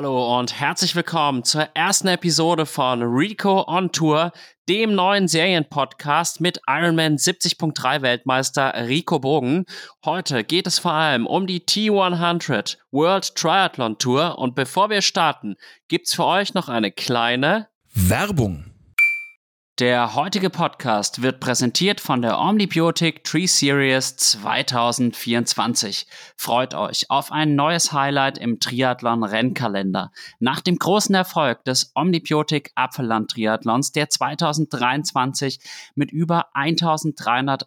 [0.00, 4.32] Hallo und herzlich willkommen zur ersten Episode von Rico on Tour,
[4.66, 9.66] dem neuen Serienpodcast mit Ironman 70.3 Weltmeister Rico Bogen.
[10.02, 15.56] Heute geht es vor allem um die T100 World Triathlon Tour und bevor wir starten,
[15.88, 18.69] gibt's für euch noch eine kleine Werbung.
[19.80, 26.06] Der heutige Podcast wird präsentiert von der Omnibiotic Tree Series 2024.
[26.36, 30.12] Freut euch auf ein neues Highlight im Triathlon Rennkalender.
[30.38, 35.60] Nach dem großen Erfolg des Omnibiotic Apfelland Triathlons, der 2023
[35.94, 37.66] mit über 1300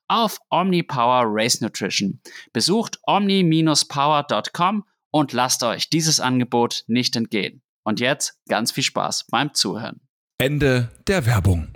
[0.11, 2.19] auf OmniPower Race Nutrition.
[2.51, 7.61] Besucht omni-power.com und lasst euch dieses Angebot nicht entgehen.
[7.83, 10.01] Und jetzt ganz viel Spaß beim Zuhören.
[10.37, 11.71] Ende der Werbung.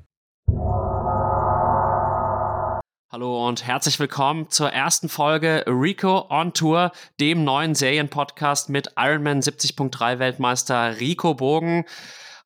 [3.10, 6.92] Hallo und herzlich willkommen zur ersten Folge Rico on Tour,
[7.22, 11.86] dem neuen Serienpodcast mit Ironman 70.3 Weltmeister Rico Bogen.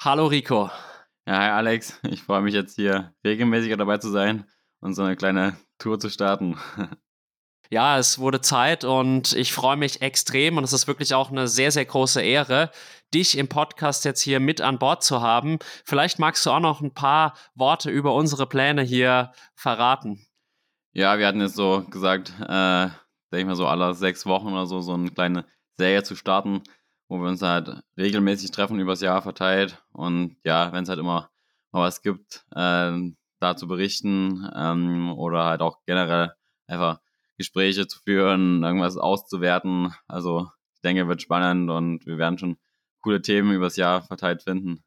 [0.03, 0.69] Hallo Rico.
[1.25, 1.99] Ja, hi Alex.
[2.03, 4.45] Ich freue mich jetzt hier regelmäßiger dabei zu sein
[4.81, 6.57] und so eine kleine Tour zu starten.
[7.71, 11.47] Ja, es wurde Zeit und ich freue mich extrem und es ist wirklich auch eine
[11.47, 12.71] sehr, sehr große Ehre,
[13.13, 15.59] dich im Podcast jetzt hier mit an Bord zu haben.
[15.85, 20.25] Vielleicht magst du auch noch ein paar Worte über unsere Pläne hier verraten.
[20.93, 22.87] Ja, wir hatten jetzt so gesagt, äh,
[23.31, 25.45] denke ich mal so alle sechs Wochen oder so, so eine kleine
[25.77, 26.63] Serie zu starten,
[27.07, 31.29] wo wir uns halt regelmäßig treffen übers Jahr verteilt und ja, wenn es halt immer
[31.71, 36.33] mal was gibt, äh, da zu berichten ähm, oder halt auch generell
[36.67, 36.99] einfach
[37.37, 39.93] Gespräche zu führen, irgendwas auszuwerten.
[40.07, 42.57] Also ich denke, wird spannend und wir werden schon
[43.01, 44.83] coole Themen übers Jahr verteilt finden.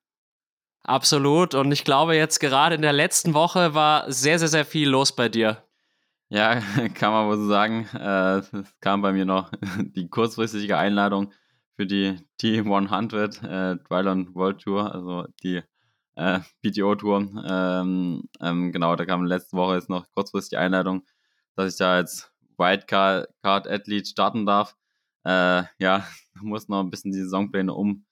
[0.84, 1.54] Absolut.
[1.54, 5.14] Und ich glaube, jetzt gerade in der letzten Woche war sehr, sehr, sehr viel los
[5.14, 5.64] bei dir.
[6.28, 6.60] Ja,
[6.94, 7.86] kann man wohl so sagen.
[7.94, 11.32] Äh, es kam bei mir noch die kurzfristige Einladung
[11.76, 15.62] für die T100 äh, Dryland World Tour, also die
[16.16, 17.44] äh, PTO-Tour.
[17.48, 21.04] Ähm, ähm, genau, da kam letzte Woche jetzt noch kurzfristig die Einladung,
[21.56, 24.76] dass ich da als Wildcard-Athlet starten darf.
[25.24, 26.06] Äh, ja,
[26.40, 28.04] muss noch ein bisschen die Saisonpläne um,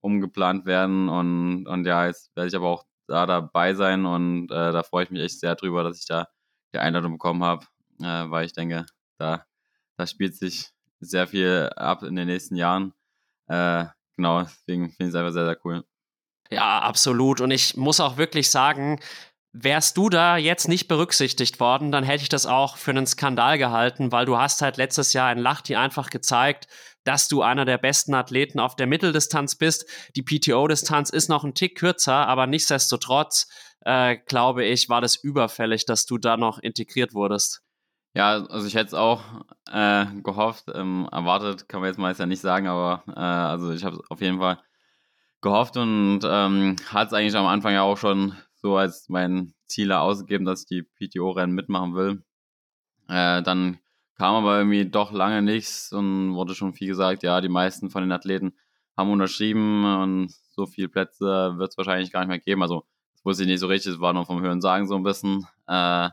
[0.00, 4.72] umgeplant werden und, und ja, jetzt werde ich aber auch da dabei sein und äh,
[4.72, 6.28] da freue ich mich echt sehr drüber, dass ich da
[6.72, 7.66] die Einladung bekommen habe,
[8.00, 8.86] äh, weil ich denke,
[9.18, 9.46] da,
[9.96, 12.94] da spielt sich sehr viel ab in den nächsten Jahren.
[13.48, 13.86] Äh,
[14.16, 15.84] genau, deswegen finde ich es einfach sehr, sehr cool.
[16.50, 17.40] Ja, absolut.
[17.40, 19.00] Und ich muss auch wirklich sagen,
[19.52, 23.56] wärst du da jetzt nicht berücksichtigt worden, dann hätte ich das auch für einen Skandal
[23.56, 26.66] gehalten, weil du hast halt letztes Jahr in Lachti einfach gezeigt,
[27.04, 29.86] dass du einer der besten Athleten auf der Mitteldistanz bist.
[30.16, 33.48] Die PTO-Distanz ist noch ein Tick kürzer, aber nichtsdestotrotz,
[33.82, 37.62] äh, glaube ich, war das überfällig, dass du da noch integriert wurdest.
[38.16, 39.22] Ja, also ich hätte es auch
[39.70, 43.84] äh, gehofft, ähm, erwartet, kann man jetzt mal ja nicht sagen, aber äh, also ich
[43.84, 44.58] habe auf jeden Fall
[45.44, 49.92] gehofft und ähm, hat es eigentlich am Anfang ja auch schon so als mein Ziel
[49.92, 52.24] ausgegeben, dass ich die PTO-Rennen mitmachen will.
[53.08, 53.78] Äh, dann
[54.16, 58.02] kam aber irgendwie doch lange nichts und wurde schon viel gesagt, ja, die meisten von
[58.02, 58.54] den Athleten
[58.96, 62.62] haben unterschrieben und so viele Plätze wird es wahrscheinlich gar nicht mehr geben.
[62.62, 65.02] Also das wusste ich nicht so richtig, es war nur vom Hören sagen so ein
[65.02, 65.46] bisschen.
[65.66, 66.08] Äh,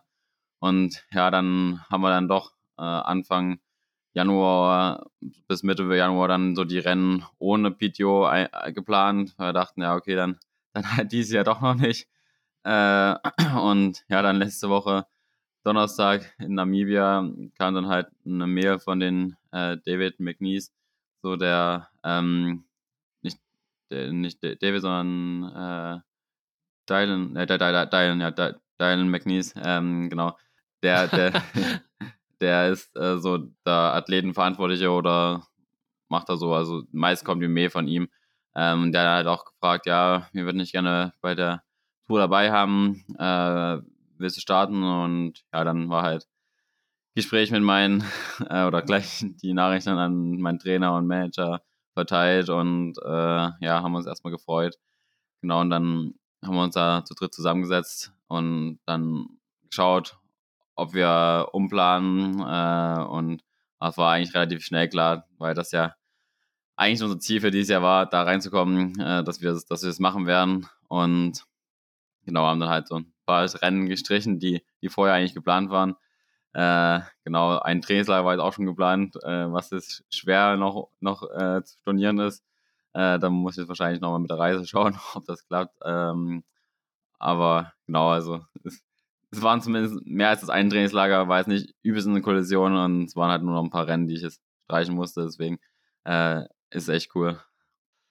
[0.59, 3.59] und ja, dann haben wir dann doch äh, Anfang
[4.13, 5.09] Januar
[5.47, 8.29] bis Mitte Januar dann so die Rennen ohne PTO
[8.73, 9.33] geplant.
[9.37, 10.39] Wir dachten, ja, okay, dann,
[10.73, 12.07] dann halt dieses Jahr doch noch nicht.
[12.63, 13.15] Äh,
[13.61, 15.05] und ja, dann letzte Woche
[15.63, 20.71] Donnerstag in Namibia kam dann halt eine Mail von den äh, David McNeese,
[21.21, 22.65] so der, ähm,
[23.21, 23.39] nicht,
[23.91, 26.01] der, nicht David, sondern äh,
[26.89, 30.35] Dylan, äh, Dylan, ja, Dylan McNeese, ähm, genau,
[30.81, 31.43] der, der,
[32.41, 35.47] der ist äh, so der Athletenverantwortliche oder
[36.09, 38.09] macht er so, also meist kommt die Mail von ihm.
[38.55, 41.63] Ähm, der hat halt auch gefragt, ja, wir würden nicht gerne bei der
[42.07, 43.77] Tour dabei haben, äh,
[44.17, 44.83] willst du starten?
[44.83, 46.27] Und ja, dann war halt
[47.15, 48.03] Gespräch mit meinen,
[48.49, 51.61] äh, oder gleich die Nachrichten an meinen Trainer und Manager
[51.93, 53.09] verteilt und äh,
[53.59, 54.77] ja, haben uns erstmal gefreut.
[55.41, 56.13] Genau, und dann
[56.43, 59.27] haben wir uns da zu dritt zusammengesetzt und dann
[59.69, 60.17] geschaut,
[60.75, 63.43] ob wir umplanen äh, und
[63.79, 65.95] das war eigentlich relativ schnell klar, weil das ja
[66.75, 70.27] eigentlich unser Ziel für dieses Jahr war, da reinzukommen, äh, dass wir dass wir machen
[70.27, 71.43] werden und
[72.25, 75.95] genau haben dann halt so ein paar Rennen gestrichen, die die vorher eigentlich geplant waren.
[76.53, 81.23] Äh, genau, ein Trainingslager war jetzt auch schon geplant, äh, was ist schwer noch noch
[81.31, 82.43] äh, zu stornieren ist.
[82.93, 85.77] Äh, da muss ich jetzt wahrscheinlich nochmal mit der Reise schauen, ob das klappt.
[85.85, 86.43] Ähm,
[87.19, 88.83] aber genau, also es,
[89.31, 93.15] es waren zumindest mehr als das ein Trainingslager, war nicht übelst eine Kollision und es
[93.15, 95.23] waren halt nur noch ein paar Rennen, die ich jetzt streichen musste.
[95.23, 95.59] Deswegen
[96.03, 97.39] äh, ist echt cool.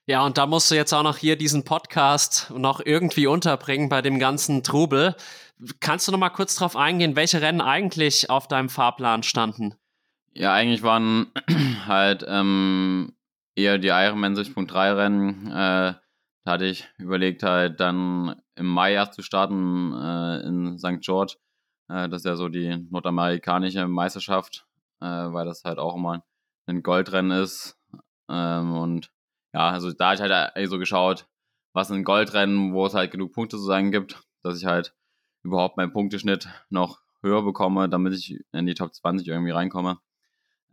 [0.07, 4.03] Ja, und da musst du jetzt auch noch hier diesen Podcast noch irgendwie unterbringen bei
[4.03, 5.15] dem ganzen Trubel.
[5.79, 9.75] Kannst du noch mal kurz drauf eingehen, welche Rennen eigentlich auf deinem Fahrplan standen?
[10.33, 11.27] Ja, eigentlich waren
[11.87, 13.13] halt ähm,
[13.55, 15.51] eher die Ironman 6.3 Rennen.
[15.53, 15.95] Äh,
[16.45, 21.01] da hatte ich überlegt, halt dann im Mai erst zu starten äh, in St.
[21.01, 21.37] George.
[21.89, 24.67] Äh, das ist ja so die nordamerikanische Meisterschaft,
[25.01, 26.25] äh, weil das halt auch immer
[26.67, 27.79] ein Goldrennen ist.
[28.29, 29.11] Ähm, und
[29.53, 31.27] ja, also da habe ich halt so geschaut,
[31.73, 34.95] was ein Goldrennen, wo es halt genug Punkte zu sagen gibt, dass ich halt
[35.43, 39.99] überhaupt meinen Punkteschnitt noch höher bekomme, damit ich in die Top 20 irgendwie reinkomme.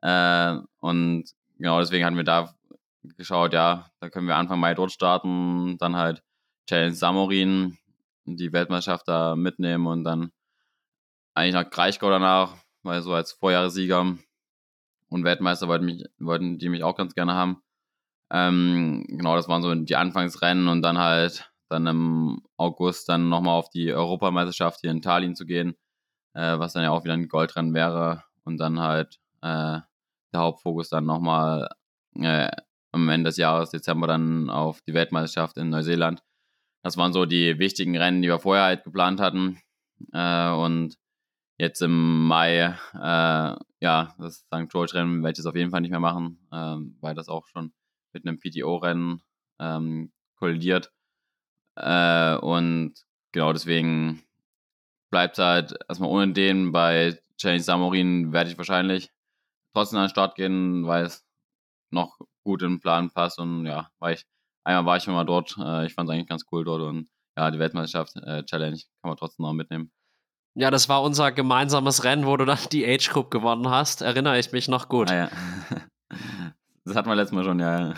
[0.01, 1.25] Äh, und
[1.57, 2.56] genau deswegen hatten wir da
[3.15, 6.23] geschaut, ja, da können wir Anfang Mai dort starten, dann halt
[6.67, 7.77] Challenge Samorin,
[8.25, 10.31] die Weltmeisterschaft da mitnehmen und dann
[11.33, 14.17] eigentlich nach Kraichgau danach, weil so als Vorjahressieger
[15.09, 17.61] und Weltmeister wollten, mich, wollten die mich auch ganz gerne haben.
[18.31, 23.55] Ähm, genau, das waren so die Anfangsrennen und dann halt dann im August dann nochmal
[23.55, 25.75] auf die Europameisterschaft hier in Tallinn zu gehen,
[26.33, 29.79] äh, was dann ja auch wieder ein Goldrennen wäre und dann halt äh,
[30.33, 31.69] der Hauptfokus dann nochmal
[32.15, 32.49] äh,
[33.03, 36.23] am Ende des Jahres, Dezember, dann auf die Weltmeisterschaft in Neuseeland.
[36.83, 39.59] Das waren so die wichtigen Rennen, die wir vorher halt geplant hatten.
[40.13, 40.97] Äh, und
[41.57, 44.69] jetzt im Mai, äh, ja, das St.
[44.69, 47.73] George-Rennen werde ich jetzt auf jeden Fall nicht mehr machen, äh, weil das auch schon
[48.13, 49.21] mit einem PTO-Rennen
[49.59, 50.91] ähm, kollidiert.
[51.75, 52.93] Äh, und
[53.31, 54.23] genau deswegen
[55.09, 56.71] bleibt es halt erstmal ohne den.
[56.71, 59.11] Bei Challenge Samorin werde ich wahrscheinlich
[59.73, 61.25] trotzdem an den Start gehen, weil es
[61.91, 63.37] noch gut in den Plan passt.
[63.37, 64.25] Und ja, war ich,
[64.63, 65.55] einmal war ich mal dort.
[65.59, 69.09] Äh, ich fand es eigentlich ganz cool dort und ja, die Weltmeisterschaft äh, Challenge kann
[69.09, 69.91] man trotzdem noch mitnehmen.
[70.55, 74.01] Ja, das war unser gemeinsames Rennen, wo du dann die Age Group gewonnen hast.
[74.01, 75.11] Erinnere ich mich noch gut.
[75.11, 75.29] Ah, ja.
[76.85, 77.93] Das hatten wir letztes Mal schon, ja.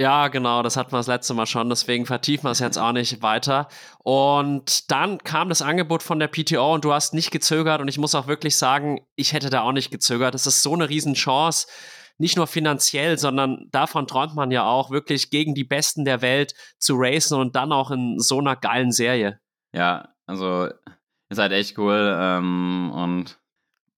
[0.00, 2.90] Ja, genau, das hatten wir das letzte Mal schon, deswegen vertiefen wir es jetzt auch
[2.90, 3.68] nicht weiter.
[3.98, 7.98] Und dann kam das Angebot von der PTO und du hast nicht gezögert und ich
[7.98, 10.34] muss auch wirklich sagen, ich hätte da auch nicht gezögert.
[10.34, 11.68] Das ist so eine Riesenchance,
[12.20, 16.54] nicht nur finanziell, sondern davon träumt man ja auch, wirklich gegen die Besten der Welt
[16.78, 19.40] zu racen und dann auch in so einer geilen Serie.
[19.72, 20.68] Ja, also
[21.30, 23.38] ist halt echt cool ähm, und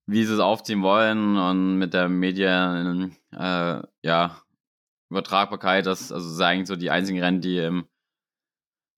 [0.07, 4.43] wie sie es aufziehen wollen und mit der Medien, äh, ja,
[5.11, 7.87] Übertragbarkeit, das, also das sind eigentlich so die einzigen Rennen, die im,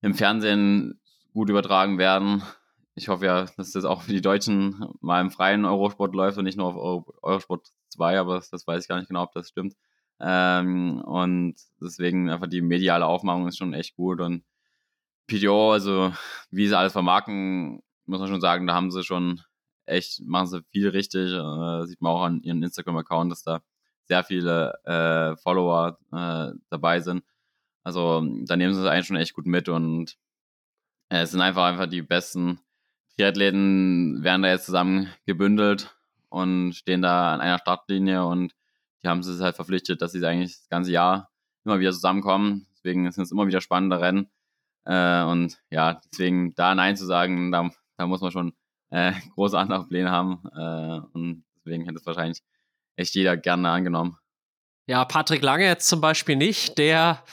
[0.01, 0.99] im Fernsehen
[1.33, 2.43] gut übertragen werden.
[2.93, 6.45] Ich hoffe ja, dass das auch für die Deutschen mal im freien Eurosport läuft und
[6.45, 9.33] nicht nur auf Euro, Eurosport 2, aber das, das, weiß ich gar nicht genau, ob
[9.33, 9.75] das stimmt.
[10.19, 14.43] Ähm, und deswegen einfach die mediale Aufmachung ist schon echt gut und
[15.27, 16.13] PTO, also
[16.51, 19.41] wie sie alles vermarkten, muss man schon sagen, da haben sie schon
[19.85, 21.31] echt, machen sie viel richtig.
[21.31, 23.61] Äh, sieht man auch an ihrem Instagram-Account, dass da
[24.05, 27.23] sehr viele äh, Follower äh, dabei sind.
[27.83, 30.17] Also da nehmen sie es eigentlich schon echt gut mit und
[31.09, 32.59] äh, es sind einfach einfach die besten
[33.15, 35.95] Triathleten werden da jetzt zusammen gebündelt
[36.29, 38.53] und stehen da an einer Startlinie und
[39.03, 41.29] die haben sich halt verpflichtet, dass sie eigentlich das ganze Jahr
[41.63, 42.67] immer wieder zusammenkommen.
[42.75, 44.29] Deswegen sind es immer wieder spannende Rennen.
[44.85, 48.53] Äh, und ja, deswegen da Nein zu sagen, da, da muss man schon
[48.89, 50.43] äh, große andere Pläne haben.
[50.55, 52.41] Äh, und deswegen hätte es wahrscheinlich
[52.95, 54.17] echt jeder gerne angenommen.
[54.87, 56.77] Ja, Patrick Lange jetzt zum Beispiel nicht.
[56.77, 57.23] Der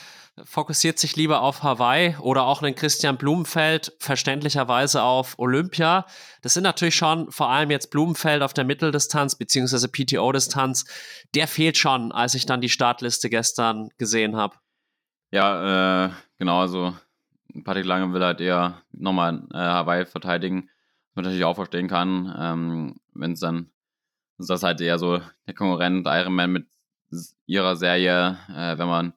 [0.45, 6.07] fokussiert sich lieber auf Hawaii oder auch einen Christian Blumenfeld verständlicherweise auf Olympia.
[6.41, 10.87] Das sind natürlich schon vor allem jetzt Blumenfeld auf der Mitteldistanz beziehungsweise PTO-Distanz.
[11.35, 14.57] Der fehlt schon, als ich dann die Startliste gestern gesehen habe.
[15.31, 16.95] Ja, äh, genau, also
[17.65, 20.71] Patrick Lange will halt eher nochmal äh, Hawaii verteidigen,
[21.09, 23.73] was man natürlich auch verstehen kann, ähm, wenn es dann
[24.39, 26.67] ist das halt eher so der Konkurrent Ironman mit
[27.47, 29.13] ihrer Serie, äh, wenn man,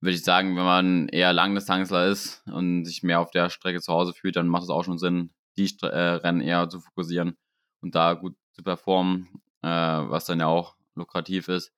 [0.00, 3.92] würde ich sagen, wenn man eher Langdistanzler ist und sich mehr auf der Strecke zu
[3.92, 7.36] Hause fühlt, dann macht es auch schon Sinn, die äh, Rennen eher zu fokussieren
[7.82, 9.28] und da gut zu performen,
[9.62, 11.72] äh, was dann ja auch lukrativ ist.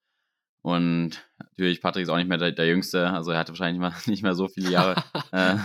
[0.63, 3.89] Und natürlich, Patrick ist auch nicht mehr der, der Jüngste, also er hatte wahrscheinlich nicht
[3.89, 5.57] mehr, nicht mehr so viele Jahre äh,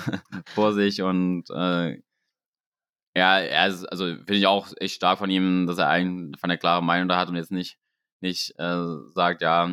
[0.47, 2.01] vor sich und äh,
[3.15, 6.49] ja, er ist, also finde ich auch echt stark von ihm, dass er eigentlich von
[6.51, 7.79] der klaren Meinung da hat und jetzt nicht,
[8.21, 8.85] nicht äh,
[9.15, 9.69] sagt, ja,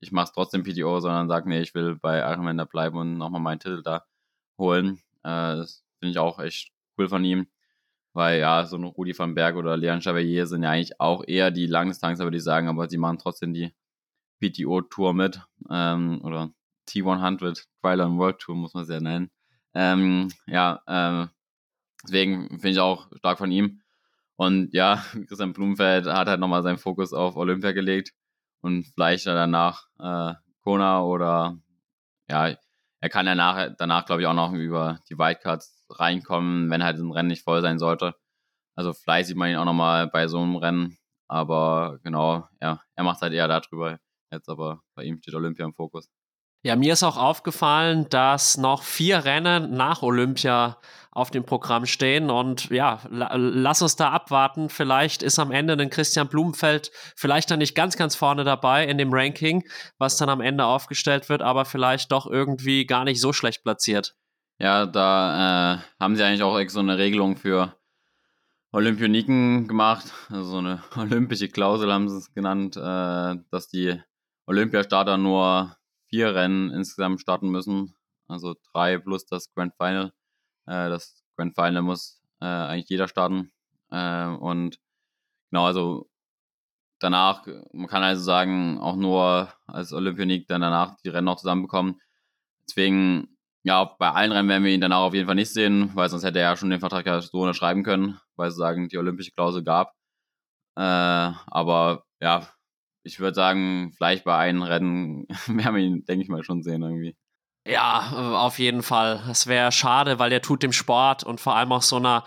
[0.00, 3.40] ich mache es trotzdem PTO, sondern sagt, nee, ich will bei Ironman bleiben und nochmal
[3.40, 4.04] meinen Titel da
[4.58, 5.00] holen.
[5.24, 7.48] Äh, das finde ich auch echt cool von ihm.
[8.14, 11.50] Weil ja, so ein Rudi van Berg oder Leon Chevalier sind ja eigentlich auch eher
[11.50, 13.74] die Langdistanz, würde ich sagen, aber sie machen trotzdem die
[14.40, 15.40] PTO-Tour mit.
[15.70, 16.50] Ähm, oder
[16.88, 19.30] T100 Trial World Tour, muss man es ja nennen.
[19.74, 21.28] Ähm, ja, äh,
[22.04, 23.80] Deswegen finde ich auch stark von ihm.
[24.36, 28.12] Und ja, Christian Blumenfeld hat halt nochmal seinen Fokus auf Olympia gelegt
[28.60, 31.58] und vielleicht danach äh, Kona oder
[32.28, 32.54] ja,
[33.00, 37.12] er kann danach, danach glaube ich auch noch über die Wildcards reinkommen, wenn halt ein
[37.12, 38.14] Rennen nicht voll sein sollte.
[38.74, 40.98] Also vielleicht sieht man ihn auch nochmal bei so einem Rennen,
[41.28, 43.98] aber genau, ja, er macht halt eher darüber
[44.30, 46.10] jetzt, aber bei ihm steht Olympia im Fokus.
[46.62, 50.78] Ja, mir ist auch aufgefallen, dass noch vier Rennen nach Olympia
[51.18, 52.30] auf dem Programm stehen.
[52.30, 54.68] Und ja, la lass uns da abwarten.
[54.68, 58.98] Vielleicht ist am Ende ein Christian Blumenfeld vielleicht dann nicht ganz, ganz vorne dabei in
[58.98, 59.64] dem Ranking,
[59.98, 64.14] was dann am Ende aufgestellt wird, aber vielleicht doch irgendwie gar nicht so schlecht platziert.
[64.60, 67.74] Ja, da äh, haben sie eigentlich auch so eine Regelung für
[68.72, 70.12] Olympioniken gemacht.
[70.28, 74.00] Also so eine olympische Klausel haben sie es genannt, äh, dass die
[74.46, 75.77] Olympiastarter nur
[76.08, 77.94] vier Rennen insgesamt starten müssen.
[78.28, 80.12] Also drei plus das Grand Final.
[80.66, 83.52] Äh, das Grand Final muss äh, eigentlich jeder starten.
[83.90, 84.78] Äh, und
[85.50, 86.10] genau, also
[86.98, 92.00] danach, man kann also sagen, auch nur als Olympionik dann danach die Rennen noch zusammenbekommen.
[92.68, 96.08] Deswegen, ja, bei allen Rennen werden wir ihn danach auf jeden Fall nicht sehen, weil
[96.08, 98.98] sonst hätte er ja schon den Vertrag ja so unterschreiben können, weil es sagen, die
[98.98, 99.94] olympische Klausel gab.
[100.76, 102.46] Äh, aber ja,
[103.08, 106.82] ich würde sagen, vielleicht bei einem Rennen werden wir ihn, denke ich mal, schon sehen
[106.82, 107.16] irgendwie.
[107.66, 109.22] Ja, auf jeden Fall.
[109.30, 112.24] Es wäre schade, weil der tut dem Sport und vor allem auch so einer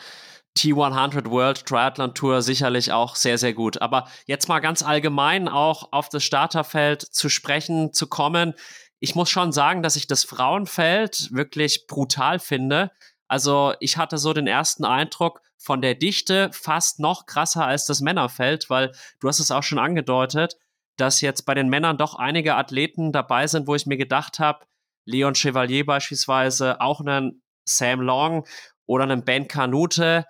[0.58, 3.82] T100 World Triathlon Tour sicherlich auch sehr, sehr gut.
[3.82, 8.54] Aber jetzt mal ganz allgemein auch auf das Starterfeld zu sprechen, zu kommen.
[9.00, 12.92] Ich muss schon sagen, dass ich das Frauenfeld wirklich brutal finde.
[13.28, 18.02] Also ich hatte so den ersten Eindruck von der Dichte fast noch krasser als das
[18.02, 20.58] Männerfeld, weil du hast es auch schon angedeutet,
[20.98, 24.66] dass jetzt bei den Männern doch einige Athleten dabei sind, wo ich mir gedacht habe,
[25.06, 28.46] Leon Chevalier beispielsweise, auch einen Sam Long
[28.86, 30.26] oder einen Ben Canute,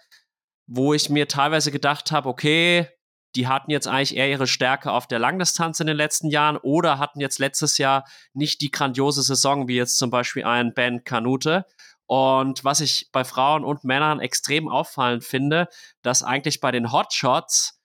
[0.68, 2.88] wo ich mir teilweise gedacht habe, okay,
[3.36, 7.00] die hatten jetzt eigentlich eher ihre Stärke auf der Langdistanz in den letzten Jahren oder
[7.00, 11.66] hatten jetzt letztes Jahr nicht die grandiose Saison wie jetzt zum Beispiel ein Ben Canute.
[12.08, 15.70] Und was ich bei Frauen und Männern extrem auffallend finde,
[16.02, 17.81] dass eigentlich bei den Hotshots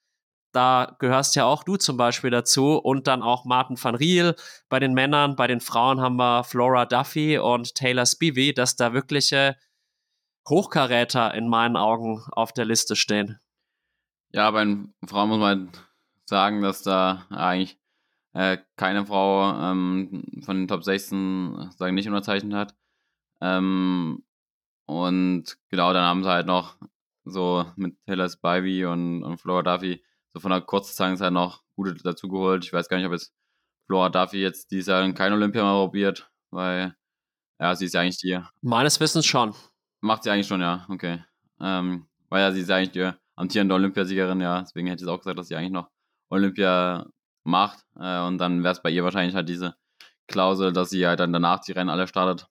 [0.56, 4.34] da gehörst ja auch du zum Beispiel dazu und dann auch Martin van Riel
[4.70, 5.36] bei den Männern.
[5.36, 9.56] Bei den Frauen haben wir Flora Duffy und Taylor Spivey, dass da wirkliche
[10.48, 13.38] Hochkaräter in meinen Augen auf der Liste stehen.
[14.32, 15.72] Ja, bei den Frauen muss man
[16.24, 17.78] sagen, dass da eigentlich
[18.32, 22.74] äh, keine Frau ähm, von den Top 16 sagen nicht unterzeichnet hat.
[23.42, 24.24] Ähm,
[24.86, 26.76] und genau, dann haben sie halt noch
[27.24, 30.02] so mit Taylor Spivey und, und Flora Duffy
[30.36, 32.62] so von der Kurzzeit noch gute dazu geholt.
[32.62, 33.32] Ich weiß gar nicht, ob jetzt
[33.86, 36.94] Flora Duffy jetzt dieses Jahr kein Olympia mal probiert, weil
[37.58, 38.38] ja, sie ist ja eigentlich die.
[38.60, 39.54] Meines Wissens schon.
[40.02, 41.24] Macht sie eigentlich schon, ja, okay.
[41.58, 44.60] Ähm, weil ja, sie ist ja eigentlich die amtierende Olympiasiegerin, ja.
[44.60, 45.88] Deswegen hätte ich auch gesagt, dass sie eigentlich noch
[46.28, 47.06] Olympia
[47.44, 47.86] macht.
[47.98, 49.74] Äh, und dann wäre es bei ihr wahrscheinlich halt diese
[50.26, 52.46] Klausel, dass sie halt dann danach die Rennen alle startet.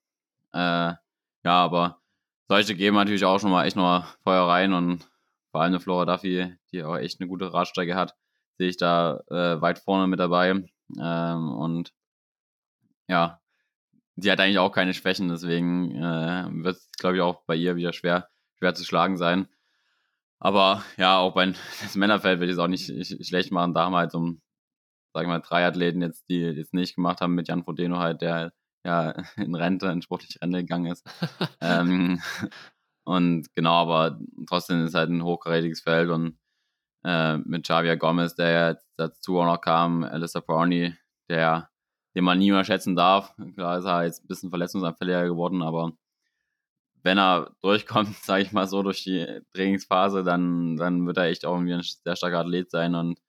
[0.52, 0.98] Äh, ja,
[1.44, 2.00] aber
[2.48, 5.08] solche geben natürlich auch schon mal echt noch Feuer rein und
[5.56, 8.14] vor allem eine Flora Duffy, die auch echt eine gute Radstrecke hat,
[8.58, 10.50] sehe ich da äh, weit vorne mit dabei.
[11.00, 11.94] Ähm, und
[13.08, 13.40] ja,
[14.16, 17.74] die hat eigentlich auch keine Schwächen, deswegen äh, wird es, glaube ich, auch bei ihr
[17.74, 19.48] wieder schwer, schwer zu schlagen sein.
[20.40, 23.72] Aber ja, auch beim das Männerfeld will ich es auch nicht schlecht machen.
[23.72, 24.34] Da haben wir halt so,
[25.14, 28.20] sag ich mal, drei Athleten jetzt, die jetzt nicht gemacht haben mit Jan Frodeno halt,
[28.20, 28.52] der
[28.84, 31.08] ja in Rente, in sportliche Rente gegangen ist.
[31.62, 32.20] ähm,
[33.06, 36.36] und genau, aber trotzdem ist es halt ein hochkarätiges Feld und
[37.04, 40.92] äh, mit Javier Gomez, der jetzt dazu auch noch kam, Alistair Brownie,
[41.28, 41.70] der,
[42.16, 43.32] den man nie unterschätzen darf.
[43.54, 45.92] Klar ist er jetzt ein bisschen verletzungsanfälliger geworden, aber
[47.04, 51.46] wenn er durchkommt, sage ich mal so, durch die Trainingsphase, dann, dann wird er echt
[51.46, 53.20] auch irgendwie ein sehr starker Athlet sein und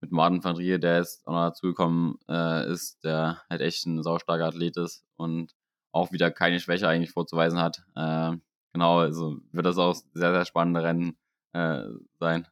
[0.00, 4.04] mit Martin van Rie, der jetzt auch noch dazugekommen äh, ist, der halt echt ein
[4.04, 5.52] saustarker Athlet ist und
[5.90, 7.82] auch wieder keine Schwäche eigentlich vorzuweisen hat.
[7.96, 8.36] Äh,
[8.76, 11.16] genau, also wird das auch sehr, sehr spannende Rennen
[11.54, 11.80] äh,
[12.20, 12.46] sein.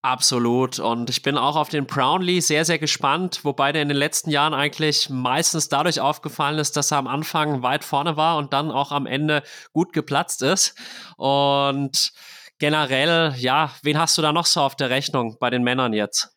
[0.00, 0.78] Absolut.
[0.78, 4.30] Und ich bin auch auf den Brownlee sehr, sehr gespannt, wobei der in den letzten
[4.30, 8.70] Jahren eigentlich meistens dadurch aufgefallen ist, dass er am Anfang weit vorne war und dann
[8.70, 10.74] auch am Ende gut geplatzt ist.
[11.18, 12.12] Und
[12.58, 16.34] generell, ja, wen hast du da noch so auf der Rechnung bei den Männern jetzt?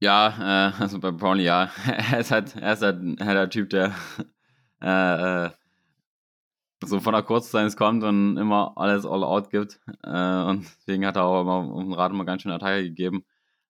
[0.00, 1.70] Ja, äh, also bei Brownlee, ja.
[2.10, 3.94] er ist halt, er ist halt, halt der Typ, der
[4.82, 5.50] äh, äh
[6.86, 9.80] so von der Kurzdistanz kommt und immer alles all out gibt.
[10.04, 13.24] Äh, und deswegen hat er auch immer um den Rad immer ganz schön Attacke gegeben.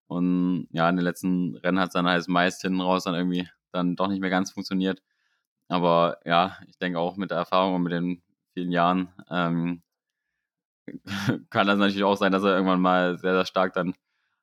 [0.06, 3.48] Und ja, in den letzten Rennen hat es dann halt meist hinten raus dann irgendwie
[3.72, 5.02] dann doch nicht mehr ganz funktioniert.
[5.68, 9.82] Aber ja, ich denke auch mit der Erfahrung und mit den vielen Jahren ähm,
[11.50, 13.94] kann das natürlich auch sein, dass er irgendwann mal sehr, sehr stark dann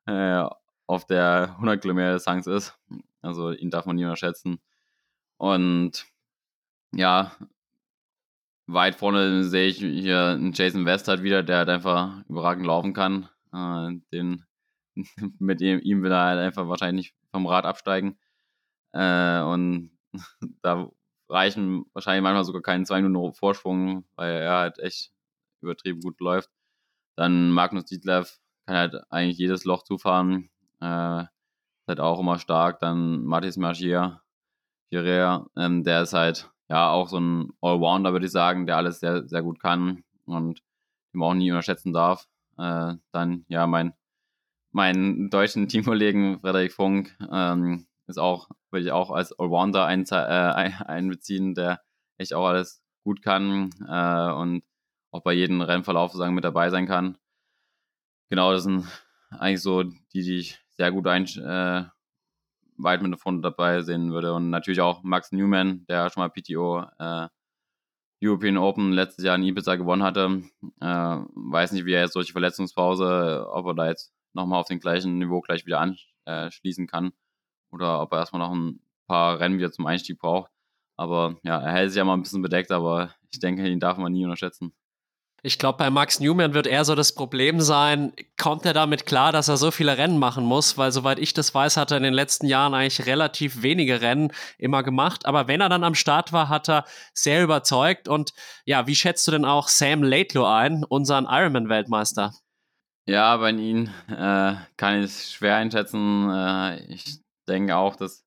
[0.08, 0.44] äh,
[0.88, 2.78] auf der 100 Kilometer Distanz ist.
[3.22, 4.60] Also ihn darf man nie unterschätzen.
[5.38, 6.06] Und
[6.94, 7.32] ja,
[8.74, 12.94] weit vorne sehe ich hier einen Jason West halt wieder, der halt einfach überragend laufen
[12.94, 13.30] kann.
[13.54, 14.46] Äh, den,
[15.40, 18.18] mit ihm, ihm will er halt einfach wahrscheinlich vom Rad absteigen.
[18.94, 19.92] Äh, und
[20.62, 20.90] da
[21.30, 25.12] reichen wahrscheinlich manchmal sogar keinen zwei Minuten Vorsprung, weil er halt echt
[25.62, 26.50] übertrieben gut läuft.
[27.16, 30.50] Dann Magnus Dietlev kann halt eigentlich jedes Loch zufahren.
[30.82, 32.80] Äh, ist halt auch immer stark.
[32.80, 34.22] Dann Mathis Margier,
[34.92, 39.27] ähm, der ist halt ja auch so ein Allrounder, würde ich sagen, der alles sehr,
[39.27, 40.62] sehr gut kann und
[41.14, 42.27] den auch nie unterschätzen darf.
[42.58, 43.94] Äh, dann, ja, mein,
[44.72, 50.16] mein deutschen Teamkollegen Frederik Funk ähm, ist auch, würde ich auch als Allrounder ein, äh,
[50.16, 51.82] einbeziehen, der
[52.18, 54.64] echt auch alles gut kann äh, und
[55.12, 57.18] auch bei jedem Rennverlauf sozusagen mit dabei sein kann.
[58.29, 58.86] Genau, das sind
[59.32, 61.86] eigentlich so die, die ich sehr gut ein, äh,
[62.79, 64.33] weit mit vorne dabei sehen würde.
[64.33, 67.27] Und natürlich auch Max Newman, der schon mal PTO äh,
[68.24, 70.44] European Open letztes Jahr in Ibiza gewonnen hatte.
[70.81, 74.68] Äh, weiß nicht, wie er jetzt durch die Verletzungspause, ob er da jetzt nochmal auf
[74.68, 75.79] dem gleichen Niveau gleich wieder
[76.25, 77.11] anschließen kann
[77.72, 80.51] oder ob er erstmal noch ein paar Rennen wieder zum Einstieg braucht.
[80.98, 83.98] Aber ja, er hält sich ja mal ein bisschen bedeckt, aber ich denke, ihn darf
[83.98, 84.74] man nie unterschätzen.
[85.42, 89.32] Ich glaube, bei Max Newman wird eher so das Problem sein, kommt er damit klar,
[89.32, 92.04] dass er so viele Rennen machen muss, weil soweit ich das weiß, hat er in
[92.04, 95.25] den letzten Jahren eigentlich relativ wenige Rennen immer gemacht.
[95.25, 98.08] Aber wenn er dann am Start war, hat er sehr überzeugt.
[98.08, 98.34] Und
[98.66, 102.34] ja, wie schätzt du denn auch Sam Laidlow ein, unseren Ironman-Weltmeister?
[103.06, 106.30] Ja, bei ihm äh, kann ich schwer einschätzen.
[106.30, 108.24] Äh, ich denke auch, dass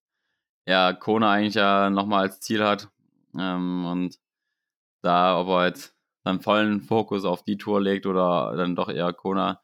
[0.66, 2.88] ja, Kona eigentlich ja nochmal als Ziel hat.
[3.38, 4.18] Ähm, und
[5.03, 9.12] da, ob er jetzt dann vollen Fokus auf die Tour legt oder dann doch eher
[9.12, 9.61] Kona.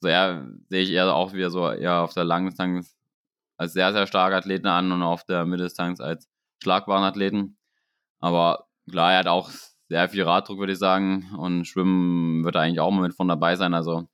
[0.00, 2.96] So ja, sehe ich eher auch wieder so eher auf der Langdistanz
[3.56, 6.28] als sehr, sehr starke Athleten an und auf der Mitteldistanz als
[6.62, 7.58] schlagbaren Athleten.
[8.20, 9.50] Aber klar, er hat auch
[9.88, 11.30] sehr viel Raddruck, würde ich sagen.
[11.36, 13.74] Und Schwimmen wird er eigentlich auch mal mit von dabei sein.
[13.74, 14.08] Also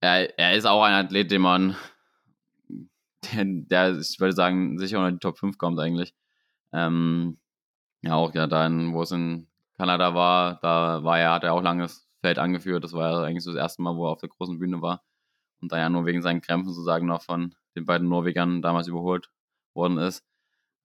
[0.00, 1.76] er, er ist auch ein Athlet, den man,
[3.34, 6.14] der, der ich würde sagen, sicher unter die Top 5 kommt eigentlich.
[6.72, 7.38] Ähm,
[8.02, 9.49] ja, auch ja dann, wo es in
[9.80, 12.84] Kanada war, da war er, hat er auch langes Feld angeführt.
[12.84, 15.02] Das war ja eigentlich so das erste Mal, wo er auf der großen Bühne war.
[15.62, 19.30] Und da ja nur wegen seinen Krämpfen sozusagen noch von den beiden Norwegern damals überholt
[19.72, 20.22] worden ist.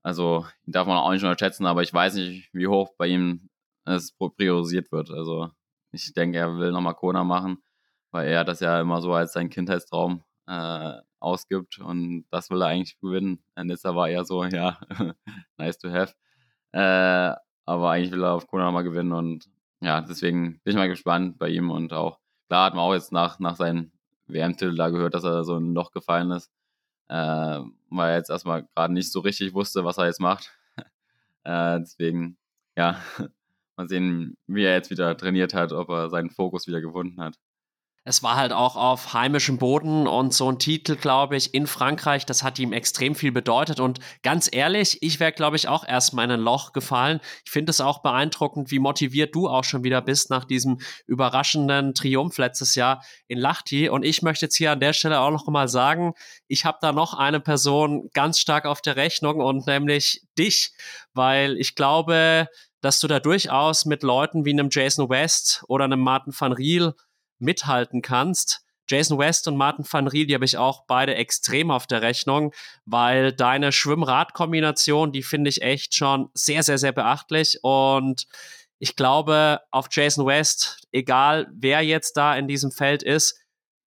[0.02, 3.50] Also ihn darf man auch nicht unterschätzen, aber ich weiß nicht, wie hoch bei ihm
[3.84, 5.12] es priorisiert wird.
[5.12, 5.50] Also
[5.92, 7.62] ich denke, er will nochmal Kona machen,
[8.12, 12.68] weil er das ja immer so als seinen Kindheitstraum äh, ausgibt und das will er
[12.68, 13.44] eigentlich gewinnen.
[13.62, 14.80] Nissa war eher so, ja,
[15.58, 16.14] nice to have.
[16.72, 19.50] Äh, aber eigentlich will er auf Kona nochmal gewinnen und
[19.82, 23.12] ja, deswegen bin ich mal gespannt bei ihm und auch, klar hat man auch jetzt
[23.12, 23.92] nach, nach seinem
[24.28, 26.52] WM-Titel da gehört, dass er so ein Loch gefallen ist,
[27.10, 30.52] äh, weil er jetzt erstmal gerade nicht so richtig wusste, was er jetzt macht.
[31.44, 32.38] äh, deswegen,
[32.76, 33.00] ja,
[33.78, 37.38] mal sehen, wie er jetzt wieder trainiert hat, ob er seinen Fokus wieder gefunden hat.
[38.08, 42.24] Es war halt auch auf heimischem Boden und so ein Titel, glaube ich, in Frankreich,
[42.28, 43.80] das hat ihm extrem viel bedeutet.
[43.80, 47.20] Und ganz ehrlich, ich wäre, glaube ich, auch erstmal in ein Loch gefallen.
[47.46, 51.96] Ich finde es auch beeindruckend, wie motiviert du auch schon wieder bist nach diesem überraschenden
[51.96, 53.90] Triumph letztes Jahr in Lachti.
[53.90, 56.14] Und ich möchte jetzt hier an der Stelle auch noch mal sagen,
[56.48, 60.74] ich habe da noch eine Person ganz stark auf der Rechnung und nämlich dich,
[61.16, 62.50] weil ich glaube,
[62.82, 66.94] dass du da durchaus mit Leuten wie einem Jason West oder einem Martin van Riel
[67.40, 68.62] mithalten kannst.
[68.88, 72.54] Jason West und Martin van Riel, die habe ich auch beide extrem auf der Rechnung,
[72.86, 78.28] weil deine Schwimmrad-Kombination, die finde ich echt schon sehr, sehr, sehr beachtlich und
[78.78, 83.40] ich glaube, auf Jason West, egal wer jetzt da in diesem Feld ist,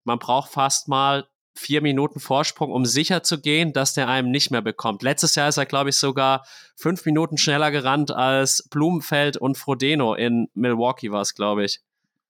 [0.05, 4.51] man braucht fast mal vier Minuten Vorsprung, um sicher zu gehen, dass der einem nicht
[4.51, 5.03] mehr bekommt.
[5.03, 10.15] Letztes Jahr ist er, glaube ich, sogar fünf Minuten schneller gerannt als Blumenfeld und Frodeno
[10.15, 11.81] in Milwaukee war es, glaube ich.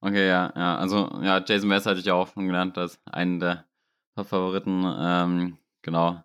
[0.01, 0.77] Okay, ja, ja.
[0.77, 3.65] Also, ja, Jason West hatte ich ja auch schon genannt als einen der
[4.15, 4.85] Top-Favoriten.
[4.99, 6.23] Ähm, genau.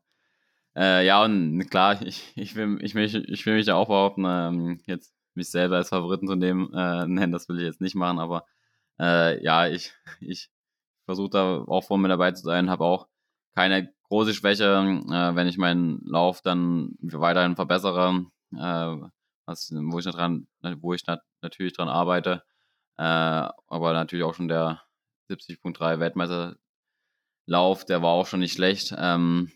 [0.75, 4.25] Äh, ja, und klar, ich, ich, will, ich, will, ich will mich ja auch behaupten,
[4.27, 7.95] ähm, jetzt mich selber als Favoriten zu nehmen, äh, nennen, das will ich jetzt nicht
[7.95, 8.45] machen, aber
[8.99, 10.49] äh, ja, ich, ich
[11.05, 13.07] versuche da auch vorne mit dabei zu sein, habe auch
[13.55, 18.97] keine große Schwäche, äh, wenn ich meinen Lauf dann weiterhin verbessere, äh,
[19.45, 20.47] was, wo ich dran,
[20.79, 21.03] wo ich
[21.41, 22.43] natürlich dran arbeite.
[22.97, 24.81] Äh, aber natürlich auch schon der
[25.29, 28.93] 70.3 Weltmeisterlauf, der war auch schon nicht schlecht.
[28.97, 29.51] Ähm,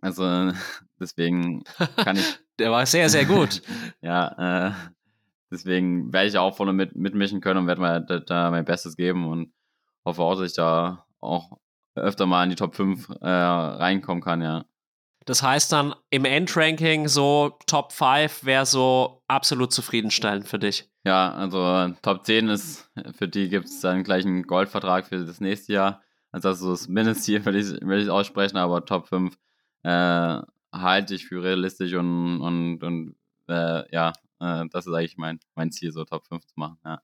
[0.00, 0.22] also
[1.00, 1.64] deswegen
[1.96, 2.38] kann ich.
[2.58, 3.62] der war sehr, sehr gut.
[4.00, 4.72] ja, äh,
[5.50, 8.96] deswegen werde ich auch vorne mit, mitmischen können und werde mal da, da, mein Bestes
[8.96, 9.52] geben und
[10.04, 11.58] hoffe auch, dass ich da auch
[11.94, 14.64] öfter mal in die Top 5 äh, reinkommen kann, ja.
[15.24, 20.88] Das heißt dann im Endranking so Top 5 wäre so absolut zufriedenstellend für dich.
[21.06, 25.40] Ja, also Top 10 ist, für die gibt es dann gleich einen Goldvertrag für das
[25.40, 26.02] nächste Jahr.
[26.32, 29.38] Also das ist das Mindestziel, will ich, will ich aussprechen, aber Top 5
[29.84, 30.40] äh,
[30.72, 33.14] halte ich für realistisch und, und, und
[33.48, 37.00] äh, ja, äh, das ist eigentlich mein, mein Ziel, so Top 5 zu machen, ja.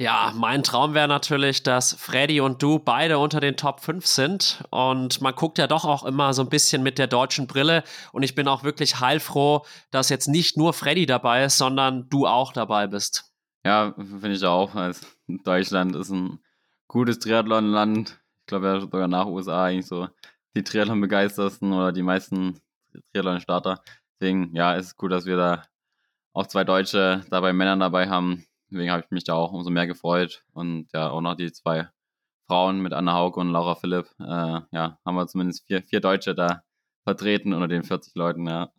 [0.00, 4.62] Ja, mein Traum wäre natürlich, dass Freddy und du beide unter den Top 5 sind.
[4.70, 7.82] Und man guckt ja doch auch immer so ein bisschen mit der deutschen Brille.
[8.12, 12.28] Und ich bin auch wirklich heilfroh, dass jetzt nicht nur Freddy dabei ist, sondern du
[12.28, 13.34] auch dabei bist.
[13.66, 14.76] Ja, finde ich auch.
[14.76, 16.38] Also Deutschland ist ein
[16.86, 18.20] gutes Triathlon-Land.
[18.40, 20.08] Ich glaube ja sogar nach USA eigentlich so
[20.54, 22.60] die Triathlon-begeistersten oder die meisten
[23.12, 23.82] Triathlon-Starter.
[24.20, 25.64] Deswegen, ja, ist gut, dass wir da
[26.34, 29.86] auch zwei Deutsche dabei Männern dabei haben Deswegen habe ich mich da auch umso mehr
[29.86, 30.44] gefreut.
[30.52, 31.88] Und ja, auch noch die zwei
[32.46, 34.06] Frauen mit Anna Haug und Laura Philipp.
[34.18, 36.62] Äh, ja, haben wir zumindest vier, vier Deutsche da
[37.04, 38.70] vertreten unter den 40 Leuten, ja.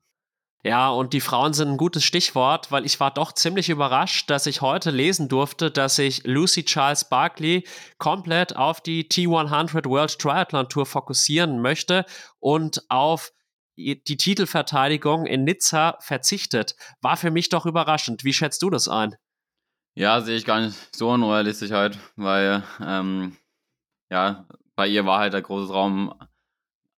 [0.63, 4.45] Ja, und die Frauen sind ein gutes Stichwort, weil ich war doch ziemlich überrascht, dass
[4.45, 7.65] ich heute lesen durfte, dass sich Lucy Charles Barkley
[7.97, 12.05] komplett auf die T100 World Triathlon Tour fokussieren möchte
[12.39, 13.31] und auf
[13.77, 16.75] die Titelverteidigung in Nizza verzichtet.
[16.99, 18.25] War für mich doch überraschend.
[18.25, 19.15] Wie schätzt du das ein?
[19.99, 23.35] Ja, sehe ich gar nicht so unrealistisch halt, weil ähm,
[24.09, 26.13] ja, bei ihr war halt der große Traum,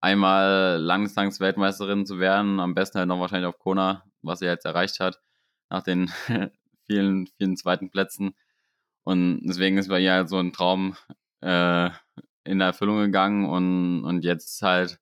[0.02, 5.00] einmal Langdistanz-Weltmeisterin zu werden, am besten halt noch wahrscheinlich auf Kona, was sie jetzt erreicht
[5.00, 5.20] hat,
[5.72, 6.12] nach den
[6.86, 8.36] vielen, vielen zweiten Plätzen.
[9.04, 10.96] Und deswegen ist bei ihr halt so ein Traum
[11.42, 11.90] äh,
[12.44, 15.00] in Erfüllung gegangen und, und jetzt halt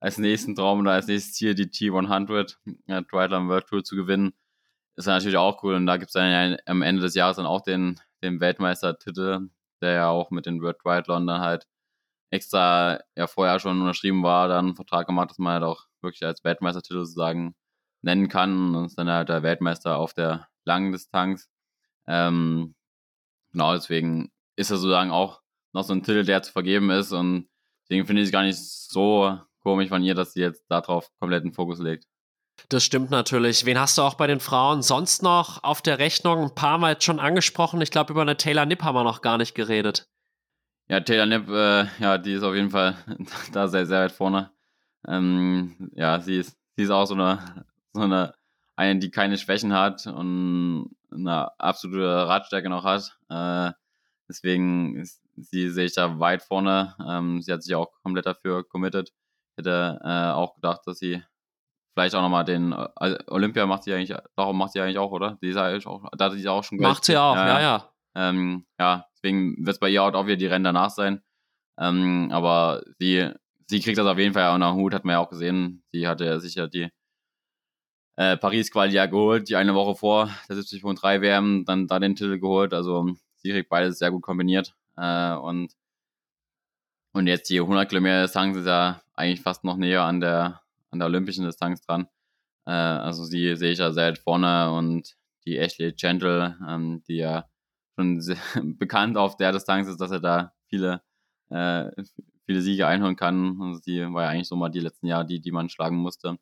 [0.00, 4.32] als nächsten Traum oder als nächstes Ziel die T100 äh, Triathlon World Tour zu gewinnen
[4.96, 5.74] ist natürlich auch cool.
[5.74, 9.48] Und da gibt es dann ja am Ende des Jahres dann auch den, den Weltmeistertitel,
[9.80, 11.66] der ja auch mit den World Triathlon dann halt
[12.30, 16.24] extra ja vorher schon unterschrieben war, dann einen Vertrag gemacht, dass man halt auch wirklich
[16.24, 17.54] als Weltmeistertitel sozusagen
[18.02, 18.74] nennen kann.
[18.74, 21.48] Und ist dann halt der Weltmeister auf der langen Distanz.
[22.06, 22.74] Ähm,
[23.52, 27.12] genau, deswegen ist er sozusagen auch noch so ein Titel, der zu vergeben ist.
[27.12, 27.48] Und
[27.82, 31.52] deswegen finde ich es gar nicht so komisch von ihr, dass sie jetzt darauf kompletten
[31.52, 32.06] Fokus legt.
[32.68, 33.64] Das stimmt natürlich.
[33.66, 36.44] Wen hast du auch bei den Frauen sonst noch auf der Rechnung?
[36.44, 37.80] Ein paar Mal jetzt schon angesprochen.
[37.80, 40.08] Ich glaube, über eine Taylor Nipp haben wir noch gar nicht geredet.
[40.88, 42.96] Ja, Taylor Nipp, äh, ja, die ist auf jeden Fall
[43.52, 44.50] da sehr, sehr weit vorne.
[45.06, 48.34] Ähm, ja, sie ist, sie ist auch so eine, so eine,
[48.76, 53.18] eine, die keine Schwächen hat und eine absolute Radstärke noch hat.
[53.28, 53.72] Äh,
[54.28, 56.94] deswegen ist sie sehe ich da weit vorne.
[57.06, 59.10] Ähm, sie hat sich auch komplett dafür committed.
[59.50, 61.22] Ich hätte äh, auch gedacht, dass sie
[61.94, 65.38] vielleicht auch nochmal den also Olympia macht sie eigentlich, darum macht sie eigentlich auch, oder?
[65.42, 67.60] Die ist eigentlich auch, da hat sie auch schon Macht sie auch, ja, ja.
[67.60, 71.22] Ja, ähm, ja deswegen wird es bei ihr auch wieder die Rennen danach sein.
[71.78, 73.30] Ähm, aber sie,
[73.66, 75.82] sie kriegt das auf jeden Fall auch nach Hut, hat man ja auch gesehen.
[75.92, 76.90] Sie hatte sicher die
[78.16, 82.38] äh, Paris-Quali ja geholt, die eine Woche vor der 70.3 WM, dann da den Titel
[82.38, 82.74] geholt.
[82.74, 84.74] Also sie kriegt beides sehr gut kombiniert.
[84.96, 85.72] Äh, und
[87.12, 90.62] Und jetzt die 100 Kilometer Distanz ist ja eigentlich fast noch näher an der,
[90.94, 92.06] an der olympischen Distanz dran.
[92.66, 97.44] Äh, also sie sehe ich ja sehr vorne und die Ashley Gentle, ähm, die ja
[97.94, 98.20] schon
[98.78, 101.02] bekannt auf der Distanz ist, dass er da viele,
[101.50, 101.90] äh,
[102.46, 103.60] viele Siege einholen kann.
[103.60, 106.38] Also die war ja eigentlich so mal die letzten Jahre die, die man schlagen musste.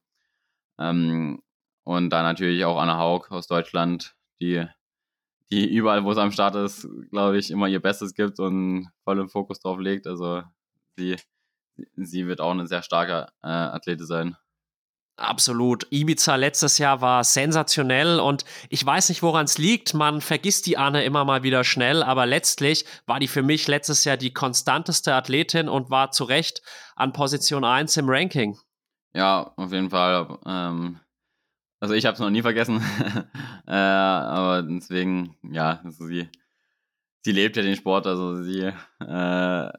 [0.78, 1.42] Ähm,
[1.84, 4.64] und dann natürlich auch Anna Haug aus Deutschland, die,
[5.50, 9.18] die überall, wo es am Start ist, glaube ich, immer ihr Bestes gibt und voll
[9.18, 10.06] im Fokus drauf legt.
[10.06, 10.42] Also
[10.96, 11.16] sie,
[11.96, 14.36] sie wird auch eine sehr starke äh, Athlete sein.
[15.22, 15.86] Absolut.
[15.90, 19.94] Ibiza letztes Jahr war sensationell und ich weiß nicht, woran es liegt.
[19.94, 24.04] Man vergisst die Anne immer mal wieder schnell, aber letztlich war die für mich letztes
[24.04, 26.62] Jahr die konstanteste Athletin und war zu Recht
[26.96, 28.58] an Position 1 im Ranking.
[29.14, 30.38] Ja, auf jeden Fall.
[30.44, 30.98] Ähm,
[31.78, 32.82] also ich habe es noch nie vergessen,
[33.68, 36.28] äh, aber deswegen, ja, also sie,
[37.20, 39.72] sie lebt ja den Sport, also sie, äh,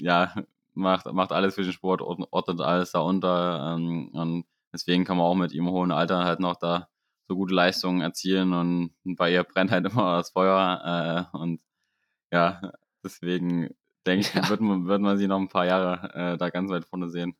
[0.00, 0.34] ja,
[0.74, 4.44] macht, macht alles für den Sport, ordnet alles da unter ähm, und
[4.76, 6.88] Deswegen kann man auch mit ihrem hohen Alter halt noch da
[7.28, 11.30] so gute Leistungen erzielen und bei ihr brennt halt immer das Feuer.
[11.32, 11.60] Äh, und
[12.30, 12.60] ja,
[13.02, 13.70] deswegen
[14.06, 14.46] denke ich, ja.
[14.50, 17.34] wird, man, wird man sie noch ein paar Jahre äh, da ganz weit vorne sehen.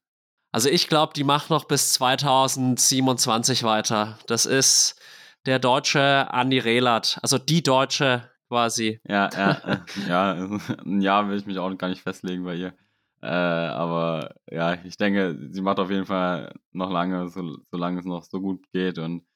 [0.50, 4.18] Also ich glaube, die macht noch bis 2027 weiter.
[4.28, 4.98] Das ist
[5.44, 8.98] der deutsche Andi Rehlert, also die deutsche quasi.
[9.06, 10.32] Ja, ja, äh, ja,
[10.86, 12.72] ein Jahr will ich mich auch gar nicht festlegen bei ihr.
[13.26, 18.04] Äh, aber ja, ich denke, sie macht auf jeden Fall noch lange, so, solange es
[18.04, 18.98] noch so gut geht.
[18.98, 19.26] Und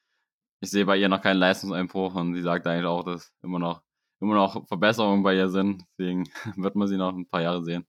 [0.61, 3.81] ich sehe bei ihr noch keinen Leistungseinbruch und sie sagt eigentlich auch, dass immer noch,
[4.21, 5.83] immer noch Verbesserungen bei ihr sind.
[5.99, 7.85] Deswegen wird man sie noch ein paar Jahre sehen.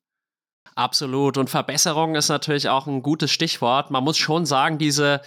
[0.75, 1.39] Absolut.
[1.39, 3.93] Und Verbesserung ist natürlich auch ein gutes Stichwort.
[3.93, 5.21] Man muss schon sagen, diese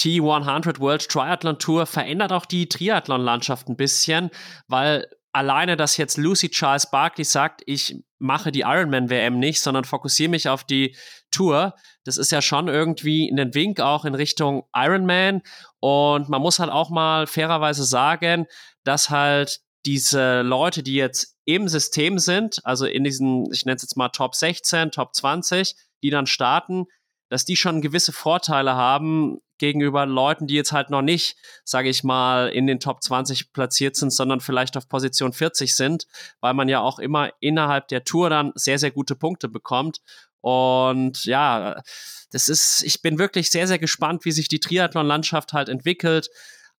[0.00, 4.30] T100 World Triathlon Tour verändert auch die Triathlon-Landschaft ein bisschen,
[4.66, 10.30] weil alleine, dass jetzt Lucy Charles Barkley sagt, ich mache die Ironman-WM nicht, sondern fokussiere
[10.30, 10.96] mich auf die
[11.30, 15.42] Tour, das ist ja schon irgendwie ein Wink auch in Richtung Ironman.
[15.80, 18.46] Und man muss halt auch mal fairerweise sagen,
[18.84, 23.82] dass halt diese Leute, die jetzt im System sind, also in diesen, ich nenne es
[23.82, 26.86] jetzt mal Top 16, Top 20, die dann starten,
[27.34, 32.04] dass die schon gewisse Vorteile haben gegenüber Leuten, die jetzt halt noch nicht, sage ich
[32.04, 36.06] mal, in den Top 20 platziert sind, sondern vielleicht auf Position 40 sind,
[36.40, 39.98] weil man ja auch immer innerhalb der Tour dann sehr, sehr gute Punkte bekommt.
[40.42, 41.82] Und ja,
[42.30, 46.28] das ist, ich bin wirklich sehr, sehr gespannt, wie sich die Triathlon-Landschaft halt entwickelt.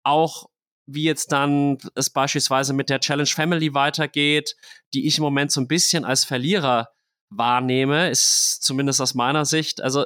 [0.05, 0.47] Auch
[0.87, 4.55] wie jetzt dann es beispielsweise mit der Challenge Family weitergeht,
[4.93, 6.95] die ich im Moment so ein bisschen als Verlierer
[7.31, 9.83] wahrnehme, ist zumindest aus meiner Sicht.
[9.83, 10.05] Also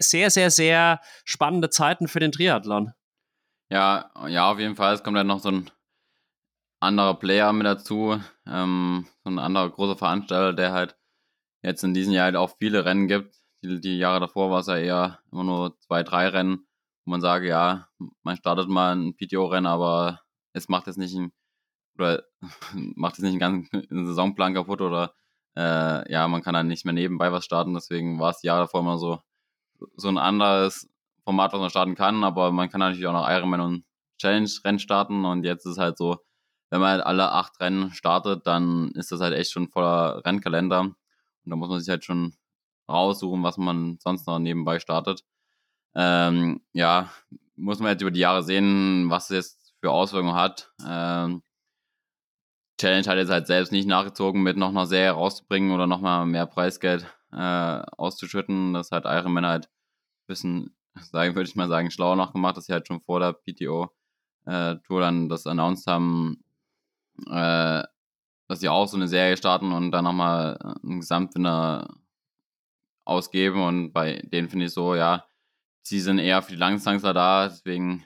[0.00, 2.92] sehr, sehr, sehr spannende Zeiten für den Triathlon.
[3.70, 4.94] Ja, ja, auf jeden Fall.
[4.94, 5.70] Es kommt dann noch so ein
[6.80, 10.96] anderer Player mit dazu, ähm, so ein anderer großer Veranstalter, der halt
[11.62, 13.36] jetzt in diesem Jahr halt auch viele Rennen gibt.
[13.62, 16.66] Die, die Jahre davor war es ja eher immer nur zwei, drei Rennen,
[17.04, 17.88] wo man sagt, ja,
[18.22, 20.20] man startet mal ein PTO-Rennen, aber
[20.52, 21.32] es macht jetzt nicht ein,
[21.96, 22.24] oder
[22.74, 25.14] macht jetzt nicht einen ganzen Saisonplan kaputt oder
[25.56, 27.74] äh, ja, man kann dann nicht mehr nebenbei was starten.
[27.74, 29.20] Deswegen war es die Jahre davor immer so,
[29.96, 30.88] so ein anderes
[31.24, 33.84] Format, was man starten kann, aber man kann natürlich auch noch Ironman und
[34.18, 36.18] Challenge-Rennen starten und jetzt ist halt so,
[36.70, 40.80] wenn man halt alle acht Rennen startet, dann ist das halt echt schon voller Rennkalender
[40.80, 40.96] und
[41.44, 42.34] da muss man sich halt schon
[42.88, 45.24] raussuchen, was man sonst noch nebenbei startet.
[45.94, 47.10] Ähm, ja,
[47.56, 50.72] muss man jetzt über die Jahre sehen, was es jetzt für Auswirkungen hat.
[50.86, 51.42] Ähm,
[52.80, 56.46] Challenge hat jetzt halt selbst nicht nachgezogen, mit noch einer Serie rauszubringen oder nochmal mehr
[56.46, 58.74] Preisgeld äh, auszuschütten.
[58.74, 62.66] Das hat Ironman halt ein bisschen, sagen, würde ich mal sagen, schlauer noch gemacht, dass
[62.66, 66.44] sie halt schon vor der PTO-Tour äh, dann das announced haben,
[67.26, 67.82] äh,
[68.48, 71.88] dass sie auch so eine Serie starten und dann nochmal einen Gesamtwinner
[73.04, 73.62] ausgeben.
[73.62, 75.26] Und bei denen finde ich so, ja,
[75.82, 78.04] sie sind eher für die Langdistanzler da, deswegen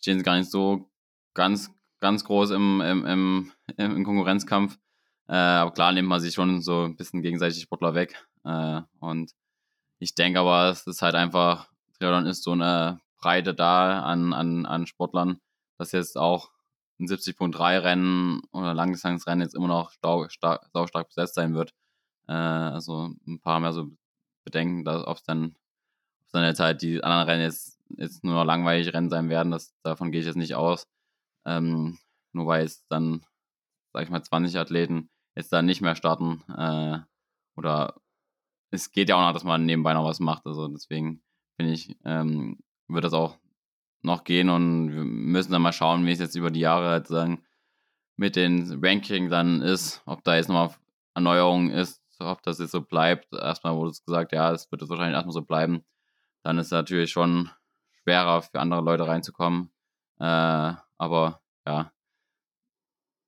[0.00, 0.90] stehen sie gar nicht so
[1.34, 4.78] ganz, ganz groß im, im, im, im Konkurrenzkampf.
[5.28, 8.26] Äh, aber klar nimmt man sich schon so ein bisschen gegenseitig Sportler weg.
[8.46, 9.32] Äh, und
[9.98, 14.66] ich denke aber, es ist halt einfach, Triathlon ist so eine Breite da an, an,
[14.66, 15.40] an Sportlern,
[15.78, 16.50] dass jetzt auch
[17.00, 21.74] ein 70.3 Rennen oder Langdistanzrennen jetzt immer noch stau, stark, saustark besetzt sein wird.
[22.28, 23.90] Äh, also ein paar mehr so
[24.44, 25.56] Bedenken, dass ob es dann,
[26.26, 29.52] ob dann jetzt halt die anderen Rennen jetzt, jetzt nur noch langweilig Rennen sein werden,
[29.52, 30.86] das, davon gehe ich jetzt nicht aus.
[31.46, 31.98] Ähm,
[32.32, 33.24] nur weil es dann,
[33.92, 37.00] sag ich mal, 20 Athleten jetzt da nicht mehr starten äh,
[37.56, 37.94] oder
[38.70, 40.46] es geht ja auch noch, dass man nebenbei noch was macht.
[40.46, 41.22] Also deswegen
[41.56, 43.38] finde ich, ähm, wird das auch
[44.02, 47.08] noch gehen und wir müssen dann mal schauen, wie es jetzt über die Jahre halt
[47.08, 47.42] sagen
[48.16, 50.74] mit den Ranking dann ist, ob da jetzt nochmal
[51.14, 53.32] Erneuerung ist ob das jetzt so bleibt.
[53.32, 55.84] Erstmal wurde es gesagt, ja, es wird jetzt wahrscheinlich erstmal so bleiben.
[56.42, 57.50] Dann ist es natürlich schon
[58.02, 59.70] schwerer für andere Leute reinzukommen.
[60.18, 61.92] Äh, aber ja,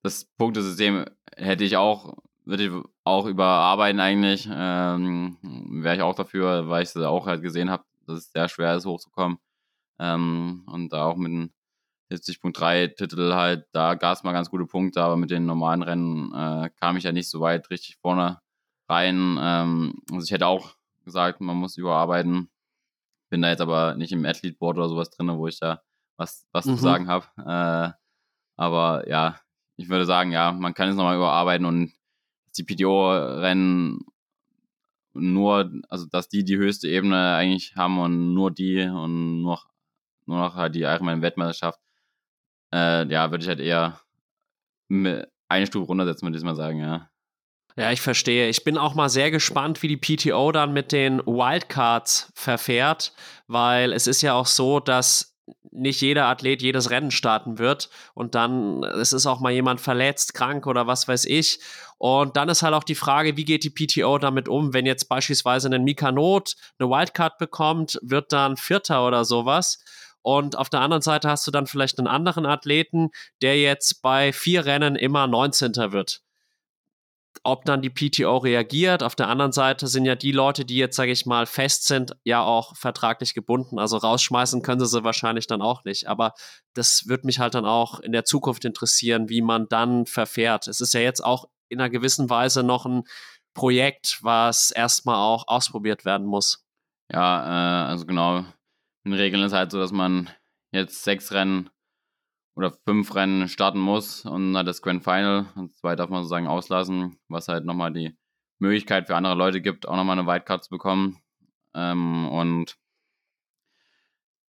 [0.03, 1.05] das Punktesystem
[1.37, 2.17] hätte ich auch,
[2.49, 2.73] würde ich
[3.05, 4.49] auch überarbeiten eigentlich.
[4.51, 8.49] Ähm, Wäre ich auch dafür, weil ich es auch halt gesehen habe, dass es sehr
[8.49, 9.39] schwer ist, hochzukommen.
[10.01, 11.51] Ähm, und da auch mit einem
[12.11, 16.33] 70.3 Titel halt, da gab es mal ganz gute Punkte, aber mit den normalen Rennen
[16.35, 18.41] äh, kam ich ja nicht so weit richtig vorne
[18.89, 19.39] rein.
[19.39, 22.51] Ähm, also ich hätte auch gesagt, man muss überarbeiten.
[23.31, 25.83] Bin da jetzt aber nicht im Athlete Board oder sowas drin, wo ich da
[26.17, 26.77] was, was mhm.
[26.77, 27.27] zu sagen habe.
[27.37, 27.93] Äh,
[28.57, 29.39] aber ja,
[29.77, 31.93] ich würde sagen, ja, man kann es nochmal überarbeiten und
[32.59, 34.01] die PTO-Rennen
[35.15, 39.61] nur, also dass die die höchste Ebene eigentlich haben und nur die und nur,
[40.27, 41.81] nur noch halt die Ironman-Weltmeisterschaft,
[42.73, 44.01] äh, ja, würde ich halt eher
[44.91, 47.09] eine Stufe runtersetzen, würde ich mal sagen, ja.
[47.77, 48.49] Ja, ich verstehe.
[48.49, 53.13] Ich bin auch mal sehr gespannt, wie die PTO dann mit den Wildcards verfährt,
[53.47, 55.39] weil es ist ja auch so, dass
[55.71, 60.35] nicht jeder Athlet jedes Rennen starten wird und dann es ist auch mal jemand verletzt,
[60.35, 61.61] krank oder was weiß ich.
[61.99, 65.09] Und dann ist halt auch die Frage, wie geht die PTO damit um, wenn jetzt
[65.09, 69.83] beispielsweise ein Mika Not eine Wildcard bekommt, wird dann Vierter oder sowas.
[70.23, 73.11] Und auf der anderen Seite hast du dann vielleicht einen anderen Athleten,
[73.43, 75.75] der jetzt bei vier Rennen immer 19.
[75.93, 76.23] wird
[77.45, 79.03] ob dann die PTO reagiert.
[79.03, 82.17] Auf der anderen Seite sind ja die Leute, die jetzt, sage ich mal, fest sind,
[82.25, 83.79] ja auch vertraglich gebunden.
[83.79, 86.09] Also rausschmeißen können sie sie wahrscheinlich dann auch nicht.
[86.09, 86.35] Aber
[86.75, 90.69] das wird mich halt dann auch in der Zukunft interessieren, wie man dann verfährt.
[90.69, 93.05] Es ist ja jetzt auch in einer gewissen Weise noch ein
[93.55, 96.65] Projekt, was erstmal auch ausprobiert werden muss.
[97.11, 98.45] Ja, äh, also genau.
[99.05, 100.31] In Regeln ist halt so, dass man
[100.71, 101.71] jetzt sechs Rennen
[102.55, 106.49] oder fünf Rennen starten muss und dann das Grand Final und zwei darf man sozusagen
[106.49, 108.17] auslassen, was halt nochmal die
[108.59, 111.19] Möglichkeit für andere Leute gibt, auch nochmal eine Wildcard zu bekommen.
[111.75, 112.77] Ähm, und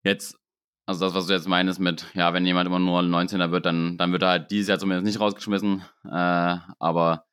[0.03, 0.39] jetzt,
[0.89, 3.95] also das, was du jetzt meinst mit, ja, wenn jemand immer nur 19er wird, dann,
[3.99, 7.25] dann wird er halt dieses Jahr zumindest nicht rausgeschmissen, äh, aber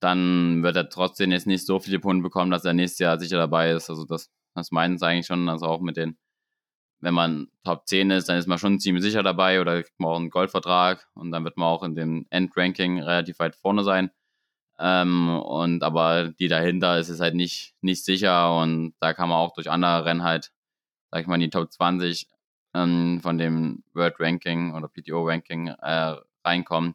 [0.00, 3.38] dann wird er trotzdem jetzt nicht so viele Punkte bekommen, dass er nächstes Jahr sicher
[3.38, 3.88] dabei ist.
[3.88, 6.18] Also das, das meinen sie eigentlich schon, also auch mit den
[7.00, 10.10] wenn man Top 10 ist, dann ist man schon ziemlich sicher dabei oder kriegt man
[10.10, 14.10] auch einen Goldvertrag und dann wird man auch in dem Endranking relativ weit vorne sein.
[14.78, 19.38] Ähm, und aber die dahinter ist es halt nicht, nicht sicher und da kann man
[19.38, 20.52] auch durch andere Rennen halt,
[21.10, 22.28] sag ich mal, in die Top 20
[22.74, 26.94] ähm, von dem World Ranking oder PTO Ranking äh, reinkommen.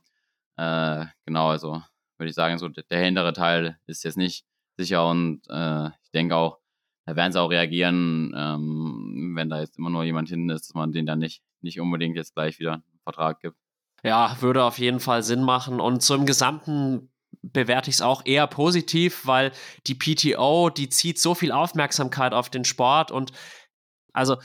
[0.58, 1.82] Äh, genau, also
[2.18, 4.46] würde ich sagen, so der hintere Teil ist jetzt nicht
[4.78, 6.60] sicher und äh, ich denke auch,
[7.06, 10.74] da werden sie auch reagieren, ähm, wenn da jetzt immer nur jemand hinten ist, dass
[10.74, 13.56] man den dann nicht, nicht unbedingt jetzt gleich wieder einen Vertrag gibt.
[14.04, 15.80] Ja, würde auf jeden Fall Sinn machen.
[15.80, 17.10] Und im Gesamten
[17.42, 19.52] bewerte ich es auch eher positiv, weil
[19.88, 23.32] die PTO, die zieht so viel Aufmerksamkeit auf den Sport und
[24.13, 24.38] also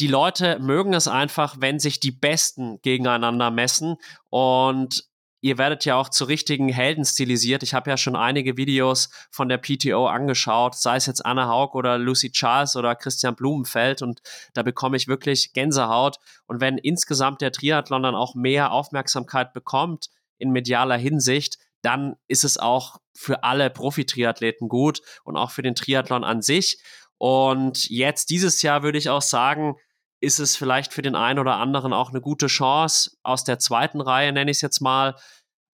[0.00, 3.96] die Leute mögen es einfach, wenn sich die Besten gegeneinander messen
[4.30, 5.08] und
[5.40, 7.62] ihr werdet ja auch zu richtigen Helden stilisiert.
[7.62, 11.76] Ich habe ja schon einige Videos von der PTO angeschaut, sei es jetzt Anna Haug
[11.76, 14.20] oder Lucy Charles oder Christian Blumenfeld und
[14.54, 16.18] da bekomme ich wirklich Gänsehaut.
[16.46, 22.44] Und wenn insgesamt der Triathlon dann auch mehr Aufmerksamkeit bekommt in medialer Hinsicht, dann ist
[22.44, 26.78] es auch für alle Profi-Triathleten gut und auch für den Triathlon an sich.
[27.18, 29.76] Und jetzt dieses Jahr würde ich auch sagen,
[30.20, 34.00] ist es vielleicht für den einen oder anderen auch eine gute Chance, aus der zweiten
[34.00, 35.14] Reihe, nenne ich es jetzt mal,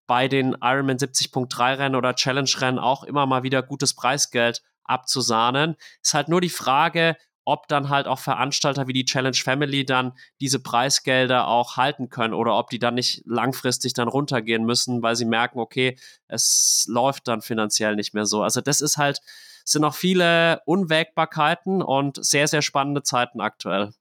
[0.06, 5.76] bei den Ironman 70.3 Rennen oder Challenge Rennen auch immer mal wieder gutes Preisgeld abzusahnen.
[6.02, 10.12] Ist halt nur die Frage, ob dann halt auch Veranstalter wie die Challenge Family dann
[10.40, 15.16] diese Preisgelder auch halten können oder ob die dann nicht langfristig dann runtergehen müssen, weil
[15.16, 18.42] sie merken, okay, es läuft dann finanziell nicht mehr so.
[18.42, 19.20] Also das ist halt,
[19.64, 23.92] sind noch viele Unwägbarkeiten und sehr, sehr spannende Zeiten aktuell.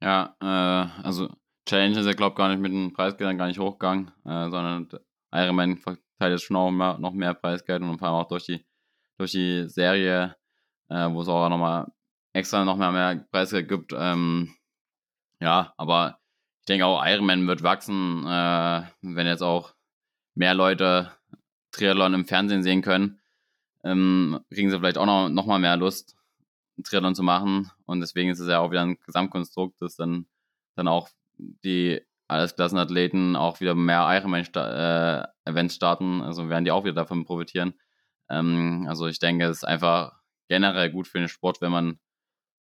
[0.00, 1.28] Ja, äh, also
[1.66, 4.88] Challenge ist ja, glaube ich, gar nicht mit den Preisgeldern gar nicht hochgegangen, äh, sondern
[5.32, 8.64] Ironman verteilt jetzt schon auch mehr, noch mehr Preisgeld und vor allem auch durch die,
[9.18, 10.36] durch die Serie,
[10.88, 11.92] äh, wo es auch nochmal
[12.32, 13.92] extra noch mehr, mehr Preisgeld gibt.
[13.96, 14.54] Ähm,
[15.40, 16.18] ja, aber
[16.60, 19.74] ich denke auch, Ironman wird wachsen, äh, wenn jetzt auch
[20.34, 21.12] mehr Leute
[21.72, 23.20] Triathlon im Fernsehen sehen können,
[23.84, 26.16] ähm, kriegen sie vielleicht auch noch, noch mal mehr Lust,
[26.84, 27.70] Triathlon zu machen.
[27.86, 30.26] Und deswegen ist es ja auch wieder ein Gesamtkonstrukt, dass dann,
[30.76, 36.20] dann auch die Allesklassenathleten auch wieder mehr Ironman-Events äh, starten.
[36.20, 37.74] Also werden die auch wieder davon profitieren.
[38.28, 40.12] Ähm, also ich denke, es ist einfach
[40.48, 41.98] generell gut für den Sport, wenn man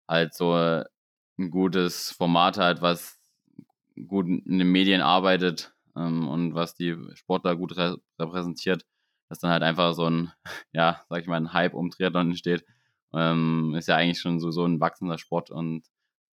[0.08, 3.20] halt so ein gutes Format hat, was
[4.08, 8.86] gut in den Medien arbeitet ähm, und was die Sportler gut re repräsentiert.
[9.30, 10.32] dass dann halt einfach so ein,
[10.74, 12.66] ja, sag ich mal, ein Hype um Triathlon entsteht.
[13.16, 15.84] Ähm, ist ja eigentlich schon so, so ein wachsender Sport und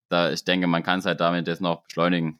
[0.09, 2.39] da, ich denke, man kann es halt damit jetzt noch beschleunigen.